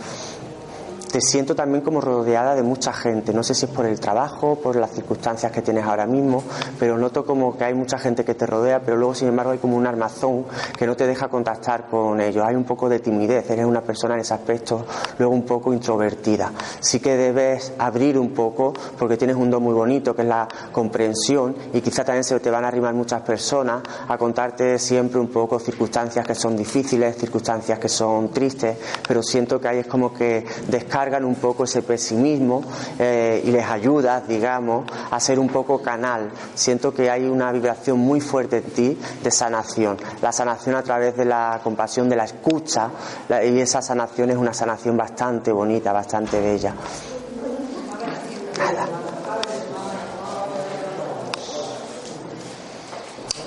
te 1.10 1.20
siento 1.20 1.54
también 1.54 1.82
como 1.82 2.00
rodeada 2.00 2.54
de 2.54 2.62
mucha 2.62 2.92
gente. 2.92 3.32
No 3.32 3.42
sé 3.42 3.54
si 3.54 3.66
es 3.66 3.70
por 3.70 3.84
el 3.86 3.98
trabajo, 3.98 4.56
por 4.56 4.76
las 4.76 4.92
circunstancias 4.92 5.50
que 5.50 5.60
tienes 5.60 5.84
ahora 5.84 6.06
mismo, 6.06 6.42
pero 6.78 6.96
noto 6.96 7.24
como 7.24 7.56
que 7.56 7.64
hay 7.64 7.74
mucha 7.74 7.98
gente 7.98 8.24
que 8.24 8.34
te 8.34 8.46
rodea, 8.46 8.80
pero 8.80 8.96
luego, 8.96 9.14
sin 9.14 9.28
embargo, 9.28 9.52
hay 9.52 9.58
como 9.58 9.76
un 9.76 9.86
armazón 9.86 10.44
que 10.78 10.86
no 10.86 10.96
te 10.96 11.06
deja 11.06 11.28
contactar 11.28 11.86
con 11.88 12.20
ellos. 12.20 12.44
Hay 12.46 12.54
un 12.54 12.64
poco 12.64 12.88
de 12.88 13.00
timidez, 13.00 13.50
eres 13.50 13.64
una 13.64 13.80
persona 13.80 14.14
en 14.14 14.20
ese 14.20 14.34
aspecto, 14.34 14.86
luego 15.18 15.34
un 15.34 15.44
poco 15.44 15.72
introvertida. 15.72 16.52
Sí 16.78 17.00
que 17.00 17.16
debes 17.16 17.72
abrir 17.78 18.18
un 18.18 18.30
poco, 18.30 18.72
porque 18.98 19.16
tienes 19.16 19.36
un 19.36 19.50
don 19.50 19.62
muy 19.62 19.74
bonito, 19.74 20.14
que 20.14 20.22
es 20.22 20.28
la 20.28 20.46
comprensión, 20.70 21.56
y 21.72 21.80
quizá 21.80 22.04
también 22.04 22.24
se 22.24 22.38
te 22.38 22.50
van 22.50 22.64
a 22.64 22.68
arrimar 22.68 22.94
muchas 22.94 23.22
personas 23.22 23.82
a 24.08 24.16
contarte 24.16 24.78
siempre 24.78 25.18
un 25.18 25.28
poco 25.28 25.58
circunstancias 25.58 26.24
que 26.24 26.34
son 26.34 26.56
difíciles, 26.56 27.16
circunstancias 27.16 27.78
que 27.78 27.88
son 27.88 28.28
tristes, 28.30 28.76
pero 29.06 29.22
siento 29.22 29.60
que 29.60 29.68
ahí 29.68 29.78
es 29.78 29.86
como 29.86 30.14
que 30.14 30.44
descargas 30.68 30.99
cargan 31.00 31.24
un 31.24 31.36
poco 31.36 31.64
ese 31.64 31.80
pesimismo 31.80 32.62
eh, 32.98 33.40
y 33.42 33.50
les 33.50 33.64
ayudas, 33.64 34.28
digamos, 34.28 34.84
a 35.10 35.18
ser 35.18 35.38
un 35.38 35.48
poco 35.48 35.80
canal. 35.80 36.30
Siento 36.54 36.92
que 36.92 37.10
hay 37.10 37.24
una 37.24 37.50
vibración 37.52 37.98
muy 37.98 38.20
fuerte 38.20 38.58
en 38.58 38.64
ti 38.64 38.98
de 39.22 39.30
sanación. 39.30 39.96
La 40.20 40.30
sanación 40.30 40.76
a 40.76 40.82
través 40.82 41.16
de 41.16 41.24
la 41.24 41.58
compasión, 41.64 42.10
de 42.10 42.16
la 42.16 42.24
escucha, 42.24 42.90
y 43.30 43.60
esa 43.60 43.80
sanación 43.80 44.28
es 44.28 44.36
una 44.36 44.52
sanación 44.52 44.98
bastante 44.98 45.50
bonita, 45.52 45.90
bastante 45.90 46.38
bella. 46.38 46.74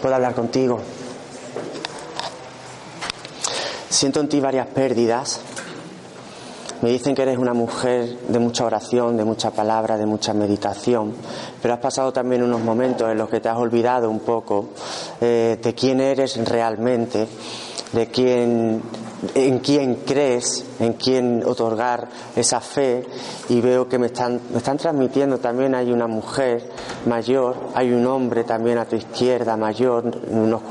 ¿Puedo 0.02 0.16
hablar 0.16 0.34
contigo? 0.34 0.80
Siento 3.92 4.22
en 4.22 4.28
ti 4.28 4.40
varias 4.40 4.66
pérdidas 4.66 5.53
me 6.84 6.90
dicen 6.90 7.16
que 7.16 7.22
eres 7.22 7.38
una 7.38 7.54
mujer 7.54 8.20
de 8.28 8.40
mucha 8.40 8.66
oración, 8.66 9.16
de 9.16 9.24
mucha 9.24 9.52
palabra, 9.52 9.98
de 9.98 10.06
mucha 10.06 10.34
meditación, 10.34 11.14
pero 11.62 11.76
has 11.76 11.80
pasado 11.80 12.12
también 12.12 12.44
unos 12.44 12.60
momentos 12.60 13.10
en 13.10 13.18
los 13.18 13.30
que 13.30 13.40
te 13.40 13.48
has 13.48 13.56
olvidado 13.56 14.10
un 14.10 14.20
poco 14.20 14.72
eh, 15.22 15.58
de 15.64 15.74
quién 15.74 16.02
eres 16.02 16.36
realmente, 16.46 17.26
de 17.94 18.08
quién 18.08 18.82
en 19.36 19.60
quién 19.60 19.96
crees, 20.06 20.66
en 20.80 20.94
quién 20.94 21.44
otorgar 21.46 22.08
esa 22.36 22.60
fe 22.60 23.06
y 23.50 23.62
veo 23.62 23.88
que 23.88 23.98
me 23.98 24.08
están, 24.08 24.40
me 24.52 24.58
están 24.58 24.78
transmitiendo 24.78 25.38
también 25.38 25.76
hay 25.76 25.92
una 25.92 26.08
mujer 26.08 26.70
mayor, 27.06 27.56
hay 27.74 27.92
un 27.92 28.06
hombre 28.08 28.44
también 28.44 28.78
a 28.78 28.86
tu 28.86 28.96
izquierda 28.96 29.58
mayor, 29.58 30.12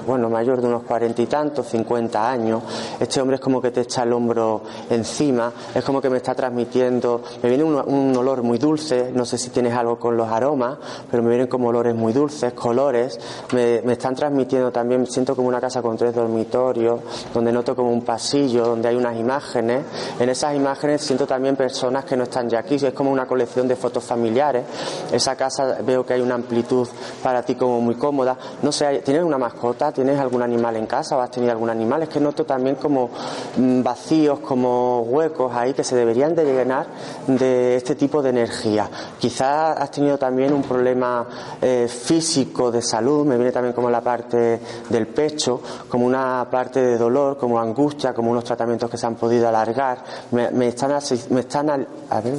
bueno, 0.07 0.29
mayor 0.29 0.61
de 0.61 0.69
unos 0.69 0.83
cuarenta 0.83 1.23
y 1.23 1.27
tantos, 1.27 1.69
cincuenta 1.69 2.31
años. 2.31 2.63
Este 3.01 3.21
hombre 3.21 3.37
es 3.37 3.41
como 3.41 3.61
que 3.61 3.71
te 3.71 3.83
echa 3.83 4.03
el 4.03 4.13
hombro 4.13 4.63
encima, 4.91 5.53
es 5.75 5.85
como 5.85 6.01
que 6.01 6.11
me 6.11 6.19
está 6.19 6.35
transmitiendo, 6.35 7.23
me 7.43 7.49
viene 7.49 7.65
un, 7.65 8.17
olor 8.17 8.43
muy 8.43 8.59
dulce, 8.59 9.11
no 9.13 9.25
sé 9.25 9.39
si 9.39 9.51
tienes 9.51 9.75
algo 9.75 9.99
con 9.99 10.17
los 10.17 10.29
aromas, 10.29 10.79
pero 11.11 11.23
me 11.23 11.31
vienen 11.31 11.47
como 11.47 11.69
olores 11.69 11.95
muy 11.95 12.13
dulces, 12.13 12.53
colores, 12.53 13.19
me 13.53 13.93
están 13.93 14.15
transmitiendo 14.15 14.71
también, 14.71 15.07
siento 15.07 15.35
como 15.35 15.49
una 15.49 15.61
casa 15.61 15.83
con 15.83 15.97
tres 15.97 16.15
dormitorios, 16.15 17.01
donde 17.33 17.53
noto 17.53 17.75
como 17.75 17.91
un 17.91 18.03
pasillo 18.03 18.42
donde 18.49 18.89
hay 18.89 18.97
unas 18.97 19.17
imágenes. 19.17 19.85
En 20.19 20.29
esas 20.29 20.55
imágenes 20.55 21.03
siento 21.03 21.27
también 21.27 21.57
personas 21.57 22.05
que 22.05 22.17
no 22.17 22.25
están 22.25 22.49
ya 22.49 22.61
aquí. 22.61 22.75
Es 22.75 22.93
como 22.93 23.11
una 23.11 23.27
colección 23.27 23.69
de 23.69 23.77
fotos 23.77 24.05
familiares. 24.05 24.65
Esa 25.13 25.37
casa 25.37 25.79
veo 25.85 26.05
que 26.05 26.15
hay 26.15 26.21
una 26.21 26.35
amplitud 26.35 26.89
para 27.23 27.43
ti 27.43 27.55
como 27.55 27.81
muy 27.81 27.95
cómoda. 27.95 28.37
No 28.63 28.73
sé, 28.73 29.03
¿tienes 29.05 29.23
una 29.23 29.39
mascota? 29.39 29.93
¿Tienes 29.93 30.19
algún 30.19 30.43
animal 30.43 30.77
en 30.77 30.87
casa 30.87 31.17
o 31.17 31.21
has 31.21 31.31
tenido 31.31 31.53
algún 31.53 31.71
animal? 31.71 32.03
Es 32.03 32.09
que 32.09 32.21
noto 32.21 32.45
también 32.45 32.77
como 32.77 33.11
mm, 33.57 33.83
vacíos, 33.83 34.41
como 34.41 35.03
huecos 35.03 35.53
ahí 35.55 35.73
que 35.73 35.85
se 35.85 35.97
deberían 35.97 36.35
de 36.35 36.45
llenar 36.45 36.87
de 37.27 37.77
este 37.77 37.95
tipo 37.95 38.23
de 38.23 38.31
energía. 38.31 38.89
Quizás 39.19 39.77
has 39.79 39.91
tenido 39.91 40.19
también 40.19 40.53
un 40.53 40.63
problema 40.63 41.27
eh, 41.61 41.87
físico 41.89 42.71
de 42.71 42.83
salud. 42.83 43.27
Me 43.27 43.37
viene 43.37 43.53
también 43.53 43.75
como 43.75 43.91
la 43.91 44.01
parte 44.01 44.61
del 44.89 45.07
pecho, 45.09 45.61
como 45.89 46.07
una 46.07 46.47
parte 46.51 46.81
de 46.81 46.99
dolor, 46.99 47.37
como 47.37 47.61
angustia, 47.61 48.13
como 48.13 48.31
unos 48.33 48.45
tratamientos 48.45 48.91
que 48.91 48.97
se 48.97 49.07
han 49.07 49.15
podido 49.15 49.49
alargar, 49.49 50.03
me, 50.33 50.69
están, 50.69 50.93
me 51.31 51.41
están, 51.41 51.87
a 52.11 52.21
ver, 52.21 52.35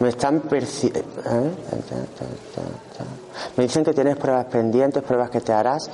me 0.00 0.08
están 0.08 0.42
¿eh? 0.42 1.50
me 3.56 3.64
dicen 3.64 3.84
que 3.84 3.92
tienes 3.92 4.16
pruebas 4.16 4.46
pendientes, 4.46 5.02
pruebas 5.02 5.30
que 5.30 5.40
te 5.40 5.52
harás, 5.52 5.90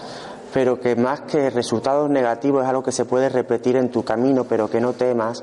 pero 0.53 0.81
que 0.81 0.97
más 0.97 1.23
que 1.23 1.51
resultados 1.51 2.11
negativos 2.11 2.63
es 2.63 2.69
algo 2.69 2.83
que 2.83 2.93
se 2.93 3.05
puede 3.05 3.29
repetir 3.29 3.77
en 3.77 3.91
tu 3.91 4.03
camino, 4.03 4.45
pero 4.45 4.69
que 4.69 4.81
no 4.81 4.93
temas, 4.93 5.43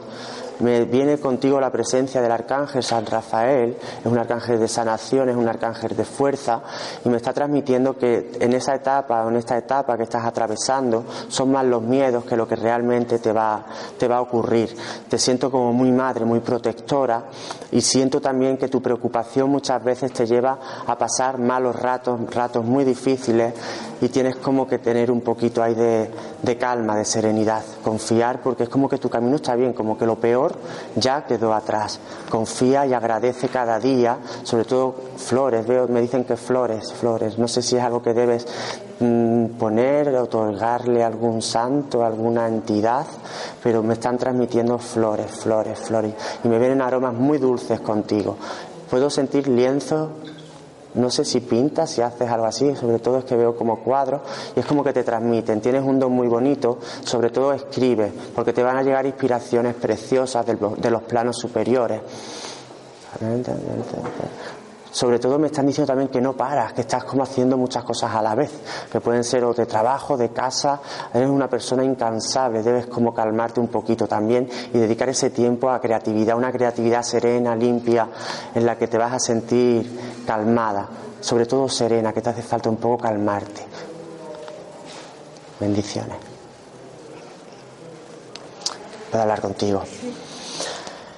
me 0.59 0.85
viene 0.85 1.17
contigo 1.17 1.59
la 1.59 1.71
presencia 1.71 2.21
del 2.21 2.31
arcángel 2.31 2.83
San 2.83 3.05
Rafael, 3.05 3.77
es 3.99 4.05
un 4.05 4.17
arcángel 4.17 4.59
de 4.59 4.67
sanación, 4.67 5.29
es 5.29 5.35
un 5.35 5.47
arcángel 5.47 5.95
de 5.95 6.05
fuerza 6.05 6.61
y 7.05 7.09
me 7.09 7.17
está 7.17 7.33
transmitiendo 7.33 7.97
que 7.97 8.31
en 8.39 8.53
esa 8.53 8.75
etapa 8.75 9.27
en 9.27 9.35
esta 9.35 9.57
etapa 9.57 9.97
que 9.97 10.03
estás 10.03 10.25
atravesando 10.25 11.05
son 11.27 11.51
más 11.51 11.65
los 11.65 11.81
miedos 11.81 12.25
que 12.25 12.35
lo 12.35 12.47
que 12.47 12.55
realmente 12.55 13.19
te 13.19 13.31
va, 13.31 13.65
te 13.97 14.07
va 14.07 14.17
a 14.17 14.21
ocurrir. 14.21 14.75
Te 15.09 15.17
siento 15.17 15.51
como 15.51 15.73
muy 15.73 15.91
madre, 15.91 16.25
muy 16.25 16.39
protectora 16.39 17.25
y 17.71 17.81
siento 17.81 18.21
también 18.21 18.57
que 18.57 18.67
tu 18.67 18.81
preocupación 18.81 19.49
muchas 19.49 19.83
veces 19.83 20.11
te 20.11 20.25
lleva 20.25 20.59
a 20.85 20.97
pasar 20.97 21.37
malos 21.37 21.75
ratos, 21.75 22.19
ratos 22.33 22.65
muy 22.65 22.83
difíciles 22.83 23.53
y 24.01 24.09
tienes 24.09 24.35
como 24.37 24.67
que 24.67 24.79
tener 24.79 25.11
un 25.11 25.21
poquito 25.21 25.61
ahí 25.61 25.73
de, 25.73 26.09
de 26.41 26.57
calma, 26.57 26.95
de 26.95 27.05
serenidad, 27.05 27.63
confiar 27.83 28.41
porque 28.41 28.63
es 28.63 28.69
como 28.69 28.89
que 28.89 28.97
tu 28.97 29.09
camino 29.09 29.35
está 29.35 29.55
bien, 29.55 29.73
como 29.73 29.97
que 29.97 30.05
lo 30.05 30.15
peor 30.15 30.46
ya 30.95 31.25
quedó 31.25 31.53
atrás. 31.53 31.99
Confía 32.29 32.85
y 32.85 32.93
agradece 32.93 33.49
cada 33.49 33.79
día, 33.79 34.17
sobre 34.43 34.65
todo 34.65 34.95
flores, 35.17 35.65
veo, 35.67 35.87
me 35.87 36.01
dicen 36.01 36.23
que 36.23 36.37
flores, 36.37 36.93
flores, 36.93 37.37
no 37.37 37.47
sé 37.47 37.61
si 37.61 37.77
es 37.77 37.83
algo 37.83 38.01
que 38.01 38.13
debes 38.13 38.47
mm, 38.99 39.45
poner, 39.57 40.15
otorgarle 40.15 41.03
a 41.03 41.07
algún 41.07 41.41
santo, 41.41 42.05
alguna 42.05 42.47
entidad, 42.47 43.05
pero 43.63 43.83
me 43.83 43.93
están 43.93 44.17
transmitiendo 44.17 44.77
flores, 44.79 45.31
flores, 45.31 45.79
flores, 45.79 46.13
y 46.43 46.47
me 46.47 46.59
vienen 46.59 46.81
aromas 46.81 47.13
muy 47.13 47.37
dulces 47.37 47.79
contigo. 47.79 48.37
Puedo 48.89 49.09
sentir 49.09 49.47
lienzos 49.47 50.09
no 50.97 51.09
sé 51.09 51.23
si 51.23 51.39
pintas, 51.39 51.91
si 51.91 52.01
haces 52.01 52.29
algo 52.29 52.45
así, 52.45 52.75
sobre 52.75 52.99
todo 52.99 53.19
es 53.19 53.25
que 53.25 53.35
veo 53.35 53.55
como 53.55 53.79
cuadros 53.79 54.21
y 54.55 54.59
es 54.59 54.65
como 54.65 54.83
que 54.83 54.93
te 54.93 55.03
transmiten. 55.03 55.61
Tienes 55.61 55.83
un 55.83 55.99
don 55.99 56.11
muy 56.11 56.27
bonito, 56.27 56.79
sobre 57.03 57.29
todo 57.29 57.53
escribes, 57.53 58.11
porque 58.35 58.53
te 58.53 58.63
van 58.63 58.77
a 58.77 58.83
llegar 58.83 59.05
inspiraciones 59.05 59.75
preciosas 59.75 60.45
de 60.45 60.91
los 60.91 61.03
planos 61.03 61.37
superiores. 61.37 62.01
Sobre 64.97 65.19
todo 65.19 65.37
me 65.37 65.45
están 65.45 65.67
diciendo 65.67 65.85
también 65.85 66.09
que 66.09 66.19
no 66.19 66.33
paras, 66.33 66.73
que 66.73 66.81
estás 66.81 67.03
como 67.03 67.21
haciendo 67.21 67.55
muchas 67.55 67.83
cosas 67.83 68.15
a 68.15 68.19
la 68.19 68.33
vez, 68.33 68.49
que 68.91 68.99
pueden 68.99 69.23
ser 69.23 69.43
o 69.43 69.53
de 69.53 69.67
trabajo, 69.67 70.17
de 70.17 70.29
casa, 70.29 70.81
eres 71.13 71.29
una 71.29 71.47
persona 71.47 71.83
incansable, 71.83 72.63
debes 72.63 72.87
como 72.87 73.13
calmarte 73.13 73.59
un 73.59 73.67
poquito 73.67 74.07
también 74.07 74.49
y 74.73 74.79
dedicar 74.79 75.07
ese 75.07 75.29
tiempo 75.29 75.69
a 75.69 75.79
creatividad, 75.79 76.35
una 76.35 76.51
creatividad 76.51 77.03
serena, 77.03 77.55
limpia, 77.55 78.09
en 78.55 78.65
la 78.65 78.75
que 78.75 78.87
te 78.87 78.97
vas 78.97 79.13
a 79.13 79.19
sentir 79.19 80.23
calmada, 80.25 80.89
sobre 81.19 81.45
todo 81.45 81.69
serena, 81.69 82.11
que 82.11 82.23
te 82.23 82.31
hace 82.31 82.41
falta 82.41 82.67
un 82.67 82.77
poco 82.77 83.03
calmarte. 83.03 83.67
Bendiciones. 85.59 86.17
Puedo 89.11 89.21
hablar 89.21 89.41
contigo. 89.41 89.83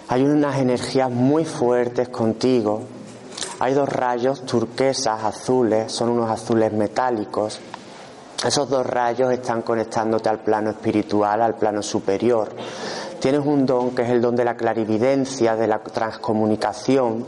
Hay 0.09 0.25
unas 0.25 0.57
energías 0.57 1.09
muy 1.09 1.45
fuertes 1.45 2.09
contigo 2.09 2.99
hay 3.60 3.74
dos 3.74 3.89
rayos 3.89 4.45
turquesas 4.45 5.24
azules, 5.24 5.91
son 5.91 6.10
unos 6.10 6.30
azules 6.30 6.72
metálicos. 6.72 7.60
Esos 8.45 8.70
dos 8.70 8.86
rayos 8.86 9.34
están 9.34 9.64
conectándote 9.64 10.30
al 10.30 10.39
plano 10.39 10.70
espiritual, 10.70 11.41
al 11.41 11.55
plano 11.55 11.84
superior. 11.84 12.49
Tienes 13.20 13.45
un 13.45 13.66
don 13.66 13.93
que 13.93 14.03
es 14.03 14.10
el 14.10 14.22
don 14.22 14.38
de 14.38 14.45
la 14.45 14.55
clarividencia, 14.55 15.57
de 15.57 15.68
la 15.68 15.80
transcomunicación, 15.80 17.26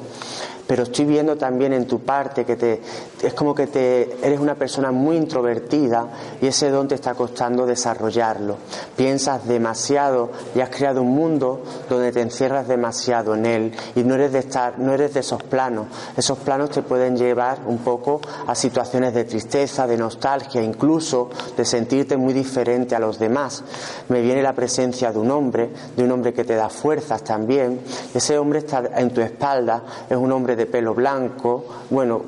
pero 0.72 0.84
estoy 0.84 1.04
viendo 1.04 1.36
también 1.36 1.74
en 1.74 1.86
tu 1.86 2.00
parte 2.00 2.46
que 2.46 2.56
te, 2.56 2.82
es 3.22 3.34
como 3.34 3.54
que 3.54 3.68
te, 3.68 4.26
eres 4.26 4.40
una 4.40 4.56
persona 4.56 4.90
muy 4.94 5.18
introvertida 5.18 6.08
y 6.42 6.48
ese 6.48 6.70
don 6.70 6.88
te 6.88 6.96
está 6.96 7.14
costando 7.14 7.66
desarrollarlo. 7.66 8.56
Piensas 8.96 9.46
demasiado 9.46 10.32
y 10.56 10.62
has 10.62 10.70
creado 10.70 11.02
un 11.02 11.14
mundo 11.14 11.62
donde 11.96 12.12
te 12.12 12.22
encierras 12.22 12.68
demasiado 12.68 13.36
en 13.36 13.46
él 13.46 13.74
y 13.96 14.04
no 14.04 14.16
eres 14.16 14.32
de 14.32 14.40
estar, 14.40 14.80
no 14.80 14.94
eres 14.94 15.14
de 15.14 15.22
esos 15.22 15.44
planos. 15.44 15.88
Esos 16.16 16.38
planos 16.40 16.70
te 16.70 16.82
pueden 16.82 17.18
llevar 17.18 17.60
un 17.66 17.80
poco 17.80 18.22
a 18.48 18.56
situaciones 18.56 19.14
de 19.14 19.24
tristeza, 19.24 19.88
de 19.88 19.98
nostalgia, 19.98 20.62
incluso 20.62 21.30
de 21.56 21.66
sentirte 21.66 22.18
muy 22.18 22.34
diferente 22.34 22.96
a 22.96 23.00
los 23.00 23.20
demás. 23.20 23.64
Me 24.10 24.22
viene 24.22 24.42
la 24.42 24.54
presencia 24.54 25.12
de 25.12 25.20
un 25.20 25.32
hombre, 25.32 25.70
de 25.96 26.04
un 26.04 26.12
hombre 26.12 26.34
que 26.34 26.44
te 26.44 26.56
da 26.56 26.70
fuerzas 26.70 27.24
también. 27.24 27.82
Ese 28.14 28.38
hombre 28.38 28.60
está 28.60 28.84
en 28.96 29.12
tu 29.12 29.22
espalda, 29.22 29.84
es 30.10 30.18
un 30.18 30.32
hombre 30.32 30.56
de 30.56 30.66
pelo 30.66 30.94
blanco, 30.94 31.66
bueno, 31.90 32.22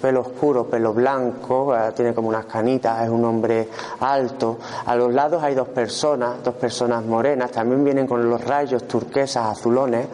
pelo 0.00 0.20
oscuro, 0.20 0.66
pelo 0.66 0.92
blanco, 0.92 1.74
eh, 1.76 1.92
tiene 1.94 2.14
como 2.14 2.28
unas 2.28 2.46
canitas, 2.46 3.02
es 3.02 3.08
un 3.08 3.24
hombre 3.24 3.68
alto. 4.00 4.58
A 4.86 4.96
los 4.96 5.12
lados 5.12 5.42
hay 5.42 5.54
dos 5.54 5.68
personas, 5.68 6.42
dos 6.42 6.54
personas 6.54 7.04
morenas, 7.04 7.50
también 7.50 7.84
vienen 7.84 8.06
con 8.06 8.28
los 8.28 8.42
rayos 8.44 8.81
turquesas, 8.88 9.58
azulones, 9.58 10.06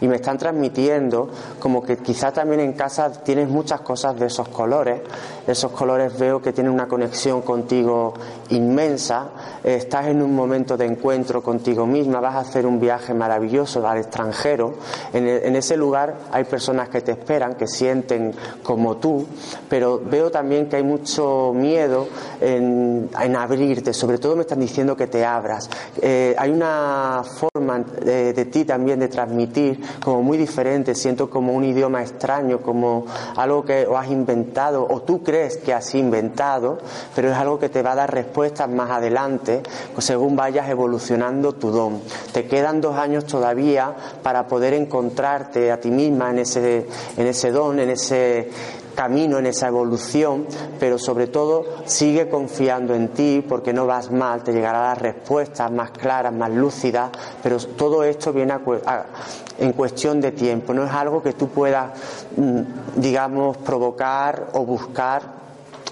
y 0.00 0.08
me 0.08 0.16
están 0.16 0.38
transmitiendo 0.38 1.28
como 1.58 1.82
que 1.82 1.98
quizá 1.98 2.32
también 2.32 2.60
en 2.60 2.72
casa 2.72 3.10
tienes 3.12 3.48
muchas 3.48 3.80
cosas 3.80 4.18
de 4.18 4.26
esos 4.26 4.48
colores. 4.48 5.00
Esos 5.46 5.72
colores 5.72 6.18
veo 6.18 6.40
que 6.40 6.52
tienen 6.52 6.72
una 6.72 6.86
conexión 6.86 7.42
contigo 7.42 8.14
inmensa. 8.50 9.30
Estás 9.64 10.06
en 10.06 10.22
un 10.22 10.34
momento 10.34 10.76
de 10.76 10.86
encuentro 10.86 11.42
contigo 11.42 11.86
misma, 11.86 12.20
vas 12.20 12.36
a 12.36 12.40
hacer 12.40 12.66
un 12.66 12.80
viaje 12.80 13.14
maravilloso 13.14 13.86
al 13.86 13.98
extranjero. 13.98 14.74
En, 15.12 15.26
en 15.26 15.56
ese 15.56 15.76
lugar 15.76 16.14
hay 16.32 16.44
personas 16.44 16.88
que 16.88 17.00
te 17.00 17.12
esperan, 17.12 17.54
que 17.54 17.66
sienten 17.66 18.34
como 18.62 18.96
tú, 18.96 19.26
pero 19.68 20.00
veo 20.04 20.30
también 20.30 20.68
que 20.68 20.76
hay 20.76 20.82
mucho 20.82 21.52
miedo 21.54 22.08
en, 22.40 23.08
abrirte. 23.36 23.92
Sobre 23.92 24.18
todo 24.18 24.36
me 24.36 24.42
están 24.42 24.60
diciendo 24.60 24.96
que 24.96 25.06
te 25.06 25.24
abras. 25.24 25.68
Eh, 26.00 26.34
hay 26.38 26.50
una 26.50 27.22
forma 27.24 27.78
de, 27.78 28.32
de 28.32 28.44
ti 28.46 28.64
también 28.64 29.00
de 29.00 29.08
transmitir 29.08 29.80
como 30.02 30.22
muy 30.22 30.38
diferente, 30.38 30.94
siento 30.94 31.30
como 31.30 31.52
un 31.52 31.64
idioma 31.64 32.02
extraño, 32.02 32.60
como 32.60 33.06
algo 33.36 33.64
que 33.64 33.86
has 33.96 34.10
inventado 34.10 34.86
o 34.88 35.02
tú 35.02 35.22
crees 35.22 35.56
que 35.56 35.72
has 35.72 35.94
inventado, 35.94 36.78
pero 37.14 37.30
es 37.30 37.36
algo 37.36 37.58
que 37.58 37.68
te 37.68 37.82
va 37.82 37.92
a 37.92 37.96
dar 37.96 38.12
respuestas 38.12 38.68
más 38.68 38.90
adelante 38.90 39.62
según 39.98 40.36
vayas 40.36 40.68
evolucionando 40.68 41.52
tu 41.52 41.70
don. 41.70 42.00
Te 42.32 42.46
quedan 42.46 42.80
dos 42.80 42.96
años 42.96 43.26
todavía 43.26 43.94
para 44.22 44.46
poder 44.46 44.74
encontrarte 44.74 45.70
a 45.70 45.80
ti 45.80 45.90
misma 45.90 46.30
en 46.30 46.40
ese, 46.40 46.86
en 47.16 47.26
ese 47.26 47.50
don, 47.50 47.78
en 47.78 47.90
ese 47.90 48.50
camino, 49.00 49.38
en 49.38 49.46
esa 49.46 49.68
evolución, 49.68 50.46
pero 50.78 50.98
sobre 50.98 51.28
todo 51.28 51.64
sigue 51.86 52.28
confiando 52.28 52.94
en 52.94 53.08
ti 53.08 53.42
porque 53.48 53.72
no 53.72 53.86
vas 53.86 54.10
mal, 54.10 54.42
te 54.42 54.52
llegarán 54.52 54.82
las 54.82 54.98
respuestas 54.98 55.72
más 55.72 55.90
claras, 55.92 56.34
más 56.34 56.50
lúcidas, 56.50 57.10
pero 57.42 57.56
todo 57.56 58.04
esto 58.04 58.30
viene 58.30 58.52
en 59.58 59.72
cuestión 59.72 60.20
de 60.20 60.32
tiempo, 60.32 60.74
no 60.74 60.84
es 60.84 60.92
algo 60.92 61.22
que 61.22 61.32
tú 61.32 61.48
puedas, 61.48 61.92
mm, 62.36 62.60
digamos, 62.96 63.56
provocar 63.56 64.48
o 64.52 64.66
buscar, 64.66 65.22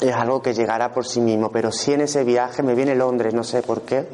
es 0.02 0.14
algo 0.14 0.42
que 0.42 0.52
llegará 0.52 0.92
por 0.92 1.06
sí 1.06 1.22
mismo, 1.22 1.50
pero 1.50 1.72
si 1.72 1.94
en 1.94 2.02
ese 2.02 2.24
viaje 2.24 2.62
me 2.62 2.74
viene 2.74 2.94
Londres, 2.94 3.32
no 3.32 3.42
sé 3.42 3.62
por 3.62 3.80
qué, 3.82 4.06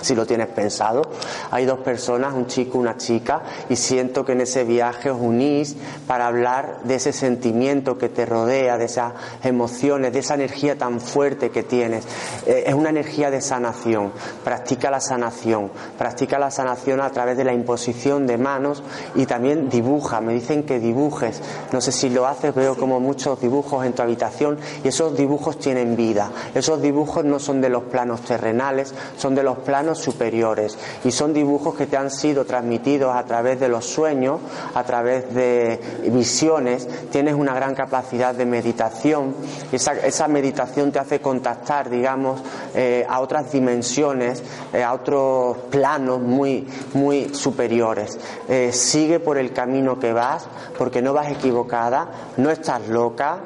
si 0.00 0.14
lo 0.14 0.26
tienes 0.26 0.48
pensado. 0.48 1.02
Hay 1.50 1.64
dos 1.64 1.80
personas, 1.80 2.34
un 2.34 2.46
chico, 2.46 2.78
una 2.78 2.96
chica, 2.96 3.42
y 3.68 3.76
siento 3.76 4.24
que 4.24 4.32
en 4.32 4.42
ese 4.42 4.64
viaje 4.64 5.10
os 5.10 5.20
unís 5.20 5.76
para 6.06 6.26
hablar 6.26 6.80
de 6.84 6.96
ese 6.96 7.12
sentimiento 7.12 7.98
que 7.98 8.08
te 8.08 8.26
rodea, 8.26 8.78
de 8.78 8.86
esas 8.86 9.12
emociones, 9.42 10.12
de 10.12 10.20
esa 10.20 10.34
energía 10.34 10.76
tan 10.76 11.00
fuerte 11.00 11.50
que 11.50 11.62
tienes. 11.62 12.04
Eh, 12.46 12.64
es 12.66 12.74
una 12.74 12.90
energía 12.90 13.30
de 13.30 13.40
sanación. 13.40 14.12
Practica 14.44 14.90
la 14.90 15.00
sanación. 15.00 15.70
Practica 15.98 16.38
la 16.38 16.50
sanación 16.50 17.00
a 17.00 17.10
través 17.10 17.36
de 17.36 17.44
la 17.44 17.52
imposición 17.52 18.26
de 18.26 18.38
manos 18.38 18.82
y 19.14 19.26
también 19.26 19.68
dibuja. 19.68 20.20
Me 20.20 20.32
dicen 20.34 20.64
que 20.64 20.78
dibujes. 20.78 21.40
No 21.72 21.80
sé 21.80 21.92
si 21.92 22.10
lo 22.10 22.26
haces, 22.26 22.54
veo 22.54 22.76
como 22.76 23.00
muchos 23.00 23.40
dibujos 23.40 23.84
en 23.84 23.92
tu 23.92 24.02
habitación 24.02 24.58
y 24.84 24.88
esos 24.88 25.16
dibujos 25.16 25.58
tienen 25.58 25.96
vida. 25.96 26.30
Esos 26.54 26.80
dibujos 26.82 27.24
no 27.24 27.38
son 27.38 27.60
de 27.60 27.68
los 27.68 27.84
planos 27.84 28.22
terrenales, 28.22 28.94
son 29.16 29.34
de 29.34 29.42
los 29.42 29.58
planos 29.58 29.85
superiores. 29.94 30.76
Y 31.04 31.10
son 31.10 31.32
dibujos 31.32 31.74
que 31.74 31.86
te 31.86 31.96
han 31.96 32.10
sido 32.10 32.44
transmitidos 32.44 33.14
a 33.14 33.24
través 33.24 33.60
de 33.60 33.68
los 33.68 33.84
sueños, 33.84 34.40
a 34.74 34.84
través 34.84 35.34
de 35.34 35.80
visiones, 36.10 36.88
tienes 37.10 37.34
una 37.34 37.54
gran 37.54 37.74
capacidad 37.74 38.34
de 38.34 38.46
meditación. 38.46 39.34
Y 39.72 39.76
esa, 39.76 40.28
meditación 40.28 40.92
te 40.92 40.98
hace 40.98 41.20
contactar, 41.20 41.88
digamos, 41.88 42.40
eh, 42.74 43.06
a 43.08 43.20
otras 43.20 43.52
dimensiones, 43.52 44.42
eh, 44.72 44.82
a 44.82 44.92
otros 44.92 45.56
planos 45.70 46.20
muy, 46.20 46.66
muy 46.94 47.34
superiores. 47.34 48.18
Eh, 48.48 48.72
sigue 48.72 49.20
por 49.20 49.38
el 49.38 49.52
camino 49.52 49.98
que 49.98 50.12
vas 50.12 50.46
porque 50.78 51.02
no 51.02 51.12
vas 51.12 51.30
equivocada, 51.30 52.08
no 52.36 52.50
estás 52.50 52.88
loca, 52.88 53.38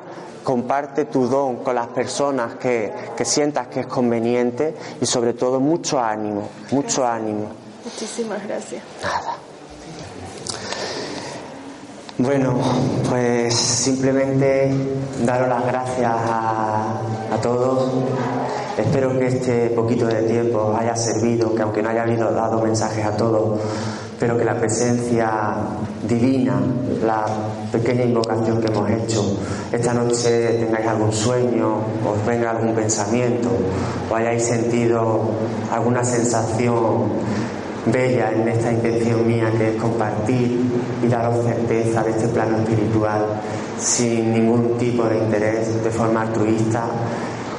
comparte 0.42 1.06
tu 1.06 1.26
don 1.26 1.56
con 1.56 1.74
las 1.74 1.88
personas 1.88 2.54
que, 2.54 2.92
sientas 3.24 3.68
que 3.68 3.80
es 3.80 3.86
conveniente 3.86 4.74
y 5.00 5.06
sobre 5.06 5.34
todo 5.34 5.60
mucho 5.60 6.00
ánimo, 6.00 6.48
mucho 6.70 7.06
ánimo. 7.06 7.48
Muchísimas 7.84 8.46
gracias. 8.46 8.82
Nada. 9.02 9.36
Bueno, 12.18 12.54
pues 13.08 13.54
simplemente 13.54 14.70
daros 15.24 15.48
las 15.48 15.64
gracias 15.66 16.12
a, 16.12 17.00
a, 17.32 17.40
todos. 17.40 17.90
Espero 18.76 19.18
que 19.18 19.26
este 19.26 19.70
poquito 19.70 20.06
de 20.06 20.22
tiempo 20.24 20.76
haya 20.78 20.94
servido, 20.96 21.54
que 21.54 21.62
aunque 21.62 21.82
no 21.82 21.88
haya 21.88 22.02
habido 22.02 22.30
dado 22.30 22.60
mensajes 22.60 23.06
a 23.06 23.16
todos, 23.16 23.60
pero 24.20 24.36
que 24.36 24.44
la 24.44 24.54
presencia 24.54 25.54
divina, 26.06 26.60
la 27.02 27.24
pequeña 27.72 28.04
invocación 28.04 28.60
que 28.60 28.66
hemos 28.66 28.90
hecho, 28.90 29.38
esta 29.72 29.94
noche 29.94 30.58
tengáis 30.60 30.86
algún 30.86 31.10
sueño, 31.10 31.78
os 32.06 32.26
venga 32.26 32.50
algún 32.50 32.74
pensamiento, 32.74 33.48
o 34.10 34.14
hayáis 34.14 34.44
sentido 34.44 35.22
alguna 35.72 36.04
sensación 36.04 37.08
bella 37.86 38.30
en 38.32 38.46
esta 38.46 38.70
intención 38.70 39.26
mía 39.26 39.50
que 39.56 39.70
es 39.70 39.76
compartir 39.80 40.70
y 41.02 41.08
daros 41.08 41.42
certeza 41.42 42.02
de 42.02 42.10
este 42.10 42.28
plano 42.28 42.58
espiritual 42.58 43.24
sin 43.78 44.34
ningún 44.34 44.76
tipo 44.76 45.04
de 45.04 45.16
interés, 45.16 45.82
de 45.82 45.90
forma 45.90 46.20
altruista, 46.20 46.84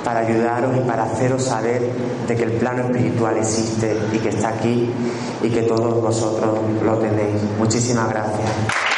para 0.03 0.21
ayudaros 0.21 0.75
y 0.77 0.79
para 0.81 1.03
haceros 1.03 1.43
saber 1.43 1.81
de 2.27 2.35
que 2.35 2.43
el 2.43 2.51
plano 2.53 2.83
espiritual 2.83 3.37
existe 3.37 3.97
y 4.13 4.17
que 4.17 4.29
está 4.29 4.49
aquí 4.49 4.89
y 5.41 5.49
que 5.49 5.63
todos 5.63 6.01
vosotros 6.01 6.59
lo 6.83 6.97
tenéis. 6.97 7.41
Muchísimas 7.57 8.09
gracias. 8.09 8.90